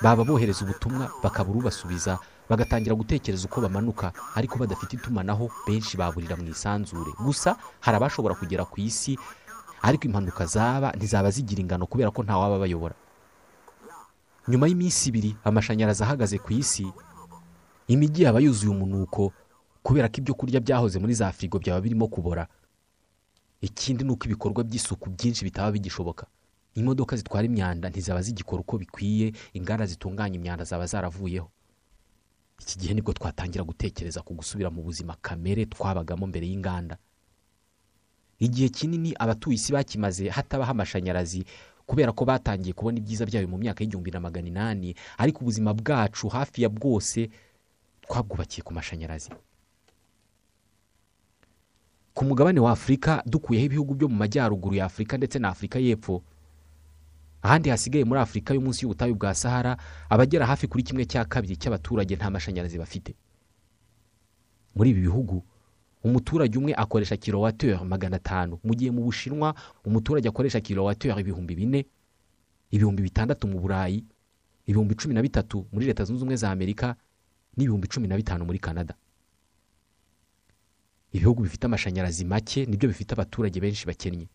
baba 0.01 0.23
bohereza 0.23 0.63
ubutumwa 0.65 1.11
bakabura 1.23 1.59
ubasubiza 1.59 2.19
bagatangira 2.49 2.95
gutekereza 2.95 3.45
uko 3.45 3.61
bamanuka 3.61 4.11
ariko 4.35 4.57
badafite 4.57 4.93
itumanaho 4.97 5.49
benshi 5.67 5.97
baburira 5.97 6.35
mu 6.35 6.47
isanzure. 6.49 7.11
Gusa 7.25 7.55
hari 7.79 7.97
abashobora 7.97 8.35
kugera 8.35 8.65
ku 8.65 8.79
isi 8.81 9.17
ariko 9.81 10.05
impanuka 10.07 10.45
zaba 10.45 10.91
ntizaba 10.97 11.29
zigira 11.31 11.61
ingano 11.61 11.85
kubera 11.85 12.11
ko 12.11 12.23
ntawaba 12.23 12.59
bayobora. 12.59 12.95
Nyuma 14.47 14.65
y'iminsi 14.67 15.09
ibiri 15.13 15.35
amashanyarazi 15.43 16.03
ahagaze 16.03 16.37
ku 16.41 16.53
isi 16.53 16.87
imijyi 17.87 18.23
yaba 18.25 18.39
yuzuye 18.41 18.71
umunuko 18.73 19.31
kubera 19.83 20.07
ko 20.09 20.15
ibyo 20.23 20.33
kurya 20.33 20.59
byahoze 20.59 20.97
muri 20.99 21.13
za 21.13 21.29
firigo 21.31 21.59
byaba 21.59 21.81
birimo 21.81 22.07
kubora. 22.07 22.47
Ikindi 23.61 24.03
ni 24.03 24.11
uko 24.15 24.25
ibikorwa 24.25 24.63
by'isuku 24.63 25.09
byinshi 25.11 25.43
bitaba 25.45 25.71
bigishoboka. 25.75 26.25
Imodoka 26.75 27.15
zitwara 27.15 27.45
imyanda 27.45 27.89
ntizaba 27.89 28.21
zigikora 28.21 28.61
uko 28.61 28.77
bikwiye 28.77 29.33
inganda 29.53 29.85
zitunganya 29.85 30.35
imyanda 30.35 30.63
zaba 30.63 30.85
zaravuyeho. 30.85 31.49
Iki 32.59 32.79
gihe 32.79 32.93
ni 32.93 33.01
bwo 33.01 33.13
twatangira 33.13 33.63
gutekereza 33.63 34.21
ku 34.21 34.33
gusubira 34.33 34.69
mu 34.69 34.81
buzima 34.83 35.15
kamere 35.21 35.65
twabagamo 35.65 36.27
mbere 36.27 36.47
y'inganda. 36.47 36.97
Igihe 38.39 38.69
kinini 38.69 39.13
abatuye 39.19 39.55
isi 39.55 39.71
bakimaze 39.73 40.29
hatabaho 40.29 40.71
amashanyarazi 40.71 41.43
kubera 41.87 42.11
ko 42.11 42.25
batangiye 42.25 42.73
kubona 42.75 42.97
ibyiza 42.99 43.25
byayo 43.25 43.47
mu 43.47 43.57
myaka 43.57 43.81
y'igihumbi 43.83 44.11
na 44.11 44.19
magana 44.19 44.47
inani 44.47 44.95
ariko 45.17 45.39
ubuzima 45.41 45.73
bwacu 45.73 46.27
hafi 46.29 46.61
ya 46.63 46.69
bwose 46.69 47.29
twabwubakiye 48.03 48.63
ku 48.63 48.73
mashanyarazi. 48.73 49.29
Ku 52.13 52.25
mugabane 52.25 52.59
wa 52.59 52.71
afurika 52.71 53.23
dukuyeho 53.25 53.65
ibihugu 53.65 53.93
byo 53.95 54.07
mu 54.09 54.15
majyaruguru 54.15 54.75
ya 54.75 54.85
afurika 54.85 55.17
ndetse 55.17 55.39
na 55.39 55.49
afurika 55.49 55.79
y'epfo 55.79 56.23
ahandi 57.41 57.69
hasigaye 57.69 58.03
muri 58.05 58.19
afurika 58.21 58.53
yo 58.53 58.61
munsi 58.61 58.83
y'ubutayu 58.85 59.15
bwa 59.15 59.33
sahara 59.35 59.77
abagera 60.09 60.45
hafi 60.45 60.67
kuri 60.67 60.83
kimwe 60.83 61.05
cya 61.05 61.25
kabiri 61.25 61.55
cy'abaturage 61.57 62.15
nta 62.15 62.29
mashanyarazi 62.29 62.77
bafite. 62.77 63.15
Muri 64.75 64.89
ibi 64.89 65.01
bihugu 65.01 65.43
umuturage 66.03 66.57
umwe 66.57 66.73
akoresha 66.75 67.17
kilowateri 67.17 67.79
magana 67.85 68.15
atanu. 68.19 68.59
Mu 68.63 68.73
gihe 68.75 68.91
mu 68.91 69.01
bushinwa 69.03 69.55
umuturage 69.85 70.27
akoresha 70.29 70.59
kilowateri 70.61 71.21
ibihumbi 71.21 71.55
bine 71.55 71.85
ibihumbi 72.71 73.01
bitandatu 73.03 73.47
mu 73.47 73.59
burayi 73.59 74.05
ibihumbi 74.65 74.95
cumi 74.95 75.13
na 75.13 75.21
bitatu 75.21 75.67
muri 75.71 75.85
leta 75.85 76.03
zunze 76.05 76.21
ubumwe 76.21 76.35
za 76.35 76.51
amerika 76.51 76.95
n'ibihumbi 77.57 77.87
cumi 77.87 78.07
na 78.07 78.15
bitanu 78.17 78.45
muri 78.45 78.59
canada. 78.59 78.95
Ibihugu 81.11 81.43
bifite 81.43 81.65
amashanyarazi 81.65 82.25
make 82.25 82.65
ni 82.65 82.77
byo 82.77 82.87
bifite 82.89 83.11
abaturage 83.13 83.59
benshi 83.59 83.87
bakennye. 83.87 84.27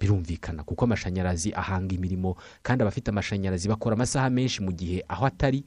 Birumvikana 0.00 0.62
kuko 0.64 0.84
amashanyarazi 0.84 1.52
ahanga 1.54 1.94
imirimo 1.94 2.36
kandi 2.62 2.82
abafite 2.82 3.08
amashanyarazi 3.10 3.68
bakora 3.68 3.94
amasaha 3.94 4.30
menshi 4.30 4.62
mu 4.62 4.72
gihe 4.72 5.04
aho 5.08 5.26
atari 5.26 5.64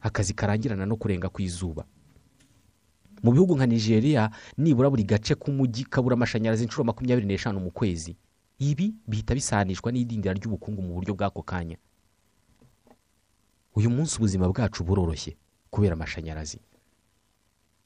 akazi 0.00 0.34
karangirana 0.34 0.86
no 0.86 0.96
kurenga 0.96 1.28
ku 1.28 1.42
izuba 1.42 1.84
mu 3.22 3.32
bihugu 3.32 3.56
nka 3.56 3.66
nigeria 3.66 4.30
nibura 4.56 4.90
buri 4.90 5.02
gace 5.04 5.34
k'umujyi 5.34 5.84
kabura 5.90 6.14
amashanyarazi 6.14 6.64
inshuro 6.64 6.84
makumyabiri 6.84 7.26
n'eshanu 7.26 7.58
mu 7.60 7.70
kwezi. 7.74 8.14
Ibi 8.58 8.94
bihita 9.06 9.34
bisanishwa 9.34 9.90
n'idindira 9.92 10.34
ry'ubukungu 10.38 10.82
mu 10.82 10.94
buryo 10.94 11.14
bw'ako 11.18 11.42
kanya. 11.42 11.76
Uyu 13.74 13.90
munsi 13.90 14.16
ubuzima 14.18 14.46
bwacu 14.48 14.84
buroroshye 14.86 15.34
kubera 15.70 15.98
amashanyarazi. 15.98 16.58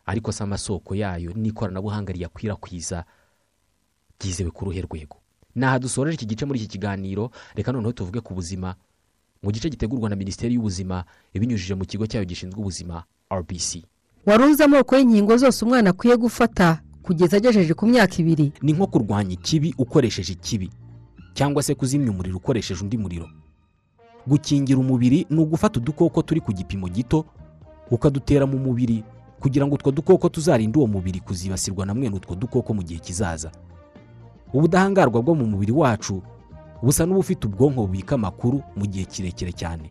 Ariko 0.05 0.33
si 0.33 0.43
amasoko 0.43 0.93
yayo 0.95 1.33
n'ikoranabuhanga 1.33 2.13
riyakwirakwiza 2.13 3.05
byizewe 4.21 4.51
ku 4.53 4.65
ruhe 4.69 4.81
rwego? 4.85 5.17
Aha 5.61 5.79
dusoreje 5.79 6.15
iki 6.15 6.27
gice 6.27 6.45
muri 6.47 6.59
iki 6.59 6.69
kiganiro 6.69 7.31
reka 7.55 7.73
noneho 7.73 7.93
tuvuge 7.93 8.21
ku 8.21 8.35
buzima. 8.35 8.75
Mu 9.43 9.51
gice 9.53 9.71
gitegurwa 9.71 10.09
na 10.11 10.17
minisiteri 10.17 10.55
y'ubuzima 10.55 11.05
ibinyujije 11.35 11.75
mu 11.75 11.85
kigo 11.85 12.07
cyayo 12.07 12.25
gishinzwe 12.25 12.61
ubuzima 12.61 13.05
rbc 13.33 13.83
wari 14.27 14.45
uzi 14.45 14.63
amoko 14.63 14.97
y'inkingo 14.97 15.37
zose 15.37 15.65
umwana 15.65 15.91
akwiye 15.91 16.17
gufata 16.17 16.79
kugeza 17.03 17.37
agejeje 17.37 17.75
ku 17.75 17.87
myaka 17.87 18.15
ibiri? 18.23 18.53
Ni 18.63 18.73
nko 18.73 18.87
kurwanya 18.87 19.33
ikibi 19.35 19.75
ukoresheje 19.79 20.33
ikibi 20.33 20.71
cyangwa 21.35 21.63
se 21.63 21.75
kuzimya 21.75 22.11
umuriro 22.11 22.37
ukoresheje 22.37 22.83
undi 22.83 22.99
muriro. 22.99 23.27
Gukingira 24.27 24.79
umubiri 24.79 25.27
ni 25.31 25.41
ugufata 25.43 25.81
udukoko 25.81 26.23
turi 26.23 26.41
ku 26.41 26.53
gipimo 26.53 26.89
gito 26.89 27.25
ukadutera 27.91 28.47
mu 28.47 28.59
mubiri 28.59 29.03
kugira 29.41 29.67
ngo 29.67 29.75
utwo 29.75 29.91
dukoko 29.91 30.29
tuzarinde 30.29 30.79
uwo 30.79 30.87
mubiri 30.87 31.21
kuzibasirwa 31.21 31.87
na 31.87 31.95
mwene 31.95 32.17
utwo 32.17 32.35
dukoko 32.35 32.75
mu 32.75 32.83
gihe 32.83 33.01
kizaza. 33.01 33.51
Ubudahangarwa 34.53 35.23
bwo 35.23 35.35
mu 35.35 35.47
mubiri 35.47 35.73
wacu 35.73 36.23
busa 36.83 37.07
n'ubufite 37.07 37.47
ubwonko 37.47 37.87
bubika 37.87 38.15
amakuru 38.15 38.63
mu 38.77 38.85
gihe 38.87 39.05
kirekire 39.05 39.53
cyane. 39.53 39.91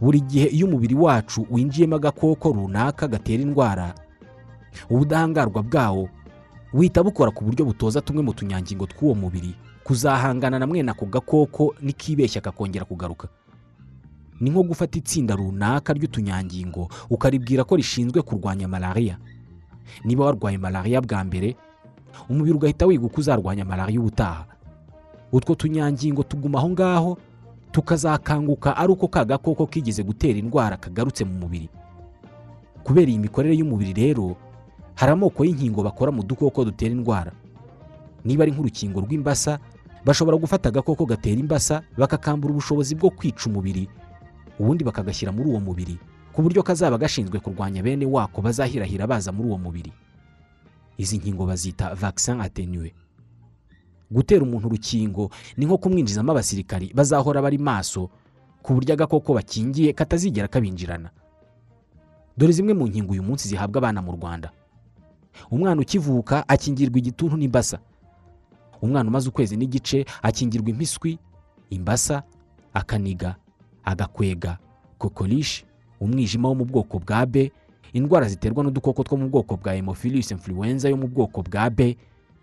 Buri 0.00 0.20
gihe 0.20 0.46
iyo 0.46 0.66
umubiri 0.66 0.94
wacu 0.94 1.46
winjiyemo 1.50 1.96
agakoko 1.96 2.52
runaka 2.52 3.08
gatera 3.08 3.42
indwara 3.42 3.94
ubudahangarwa 4.90 5.62
bwawo 5.62 6.08
buhita 6.72 7.02
bukora 7.02 7.30
ku 7.30 7.44
buryo 7.44 7.64
butoza 7.64 8.00
tumwe 8.00 8.22
mu 8.22 8.32
tunyangingo 8.36 8.86
tw'uwo 8.86 9.14
mubiri 9.14 9.54
kuzahangana 9.84 10.58
na 10.58 10.66
mwene 10.66 10.90
ako 10.90 11.06
gakoko 11.06 11.74
nikibeshya 11.82 12.40
kakongera 12.40 12.84
kugaruka. 12.84 13.28
Ni 14.40 14.50
nko 14.50 14.62
gufata 14.62 14.98
itsinda 14.98 15.34
runaka 15.34 15.92
ry'utunyangingo 15.92 16.88
ukaribwira 17.10 17.64
ko 17.64 17.74
rishinzwe 17.76 18.22
kurwanya 18.22 18.68
malariya 18.68 19.18
niba 20.04 20.24
warwaye 20.24 20.58
malariya 20.58 21.00
bwa 21.02 21.24
mbere 21.24 21.56
umubiri 22.28 22.54
ugahita 22.56 22.86
wiga 22.86 23.06
uko 23.06 23.20
uzarwanya 23.20 23.64
malariya 23.64 24.00
ubutaha. 24.00 24.44
Utwo 25.32 25.54
tunyangingo 25.54 26.22
tuguma 26.22 26.58
aho 26.58 26.70
ngaho 26.70 27.18
tukazakanguka 27.72 28.76
ari 28.76 28.92
uko 28.92 29.08
ka 29.08 29.24
gakoko 29.24 29.66
kigeze 29.66 30.02
gutera 30.02 30.38
indwara 30.38 30.76
kagarutse 30.76 31.24
mu 31.24 31.34
mubiri. 31.38 31.68
Kubera 32.84 33.10
iyi 33.10 33.18
mikorere 33.18 33.54
y'umubiri 33.56 33.92
rero 33.92 34.36
hari 34.94 35.12
amoko 35.12 35.44
y'inkingo 35.44 35.82
bakora 35.82 36.12
mu 36.12 36.22
dukoko 36.24 36.64
dutera 36.64 36.92
indwara. 36.92 37.32
Niba 38.24 38.42
ari 38.42 38.52
nk'urukingo 38.52 39.00
rw'imbasa 39.04 39.58
bashobora 40.04 40.36
gufata 40.36 40.68
agakoko 40.68 41.04
gatera 41.06 41.40
imbasa 41.40 41.82
bakakambura 41.98 42.52
ubushobozi 42.52 42.94
bwo 42.96 43.10
kwica 43.10 43.46
umubiri 43.46 43.88
ubundi 44.58 44.84
bakagashyira 44.84 45.30
muri 45.32 45.50
uwo 45.50 45.60
mubiri 45.60 45.98
ku 46.32 46.42
buryo 46.42 46.62
kazaba 46.62 46.98
gashinzwe 46.98 47.38
kurwanya 47.38 47.82
bene 47.82 48.06
wako 48.06 48.42
bazahirahira 48.42 49.06
baza 49.06 49.32
muri 49.32 49.48
uwo 49.48 49.58
mubiri. 49.58 49.92
Izi 50.98 51.18
nkingo 51.18 51.46
bazita 51.46 51.94
vaccin 51.94 52.40
atenuwe 52.40 52.92
gutera 54.10 54.42
umuntu 54.42 54.66
urukingo 54.66 55.30
ni 55.56 55.66
nko 55.66 55.78
kumwinjizamo 55.78 56.32
abasirikari 56.32 56.92
bazahora 56.94 57.42
bari 57.42 57.58
maso 57.58 58.10
ku 58.62 58.74
buryo 58.74 58.92
agakoko 58.94 59.34
bakingiye 59.34 59.92
katazigera 59.92 60.48
kabinjirana. 60.48 61.10
Dore 62.36 62.52
zimwe 62.52 62.74
mu 62.74 62.86
nkingo 62.86 63.12
uyu 63.12 63.22
munsi 63.22 63.48
zihabwa 63.48 63.78
abana 63.78 64.02
mu 64.02 64.12
rwanda. 64.12 64.50
Umwana 65.50 65.80
ukivuka 65.80 66.48
akingirwa 66.48 66.98
igituntu 66.98 67.36
n'imbasa. 67.36 67.78
Umwana 68.82 69.08
umaze 69.08 69.28
ukwezi 69.28 69.56
n'igice 69.56 70.04
akingirwa 70.22 70.68
impiswi 70.70 71.18
imbasa 71.70 72.22
akaniga 72.74 73.36
agakwega 73.84 74.58
kokorishi 74.98 75.64
umwijima 76.00 76.48
wo 76.48 76.54
mu 76.54 76.64
bwoko 76.64 76.98
bwa 76.98 77.26
b 77.26 77.52
indwara 77.92 78.28
ziterwa 78.28 78.64
n'udukoko 78.64 79.02
two 79.04 79.16
mu 79.16 79.28
bwoko 79.28 79.56
bwa 79.56 79.72
hemophilus 79.72 80.30
influenza 80.30 80.88
yo 80.88 80.96
mu 80.96 81.08
bwoko 81.08 81.42
bwa 81.42 81.70
b 81.70 81.96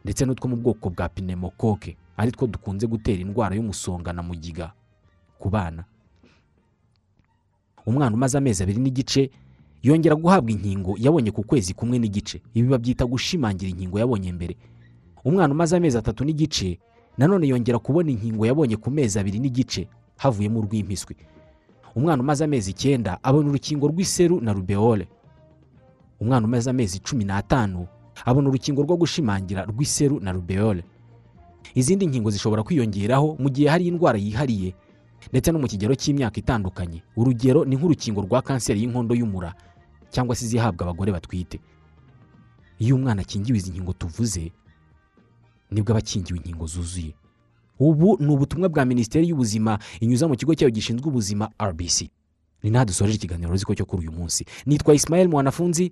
ndetse 0.03 0.25
n'utwo 0.25 0.47
mu 0.49 0.55
bwoko 0.55 0.89
bwa 0.89 1.09
pneumococque 1.09 1.97
ari 2.17 2.31
two 2.31 2.47
dukunze 2.47 2.87
gutera 2.87 3.21
indwara 3.21 3.55
y'umusonga 3.55 4.13
na 4.13 4.23
mugiga 4.23 4.71
ku 5.39 5.49
bana. 5.49 5.83
Umwana 7.85 8.15
umaze 8.15 8.37
amezi 8.37 8.63
abiri 8.63 8.79
n'igice 8.79 9.29
yongera 9.83 10.15
guhabwa 10.15 10.51
inkingo 10.51 10.95
yabonye 10.97 11.31
ku 11.31 11.43
kwezi 11.43 11.73
kumwe 11.73 11.99
n'igice. 11.99 12.41
Ibi 12.53 12.67
babyita 12.69 13.05
gushimangira 13.05 13.69
inkingo 13.69 13.99
yabonye 13.99 14.31
mbere. 14.33 14.55
Umwana 15.25 15.53
umaze 15.53 15.77
amezi 15.77 15.97
atatu 15.97 16.25
n'igice 16.25 16.79
nanone 17.17 17.47
yongera 17.47 17.79
kubona 17.79 18.09
inkingo 18.11 18.45
yabonye 18.45 18.77
ku 18.77 18.89
mezi 18.91 19.19
abiri 19.19 19.39
n'igice 19.39 19.87
havuyemo 20.17 20.59
urw'impiswi. 20.59 21.15
Umwana 21.95 22.23
umaze 22.23 22.43
amezi 22.43 22.71
icyenda 22.71 23.19
abona 23.23 23.49
urukingo 23.49 23.87
rw'iseru 23.87 24.41
na 24.41 24.53
rubeole. 24.53 25.07
Umwana 26.19 26.47
umaze 26.47 26.69
amezi 26.69 26.99
cumi 26.99 27.23
n'atanu 27.25 27.87
abona 28.25 28.49
urukingo 28.49 28.81
rwo 28.83 28.95
gushimangira 28.97 29.65
rw'iseru 29.65 30.19
na 30.19 30.31
rubeole. 30.31 30.83
Izindi 31.75 32.07
nkingo 32.07 32.29
zishobora 32.31 32.63
kwiyongeraho 32.63 33.35
mu 33.39 33.49
gihe 33.49 33.67
hari 33.69 33.87
indwara 33.87 34.17
yihariye 34.17 34.73
ndetse 35.31 35.51
no 35.51 35.59
mu 35.59 35.67
kigero 35.67 35.95
cy'imyaka 35.95 36.39
itandukanye. 36.39 37.03
Urugero 37.17 37.65
ni 37.65 37.75
nk'urukingo 37.75 38.21
rwa 38.21 38.41
kanseri 38.41 38.79
y'inkondo 38.81 39.15
y'umura 39.15 39.53
cyangwa 40.09 40.35
se 40.35 40.45
izihabwa 40.45 40.83
abagore 40.87 41.11
batwite. 41.11 41.59
Iyo 42.79 42.95
umwana 42.95 43.21
akingiwe 43.21 43.57
izi 43.57 43.71
nkingo 43.71 43.93
tuvuze 43.93 44.51
ni 45.71 45.81
bwo 45.81 45.91
aba 45.91 45.99
akingiwe 45.99 46.39
inkingo 46.39 46.65
zuzuye. 46.67 47.15
Ubu 47.79 48.17
ni 48.23 48.27
ubutumwa 48.31 48.69
bwa 48.69 48.85
minisiteri 48.85 49.27
y'ubuzima 49.29 49.79
inyuza 49.99 50.27
mu 50.27 50.35
kigo 50.39 50.55
cyayo 50.55 50.71
gishinzwe 50.71 51.07
ubuzima 51.09 51.49
rbc 51.59 52.07
ni 52.63 52.69
naho 52.71 52.85
dusoreje 52.85 53.15
ikiganiro 53.19 53.51
ruziko 53.51 53.75
cyo 53.75 53.85
kuri 53.85 54.07
uyu 54.07 54.11
munsi. 54.15 54.45
Nitwa 54.65 54.95
isimayeli 54.95 55.29
mwanafunzi. 55.29 55.91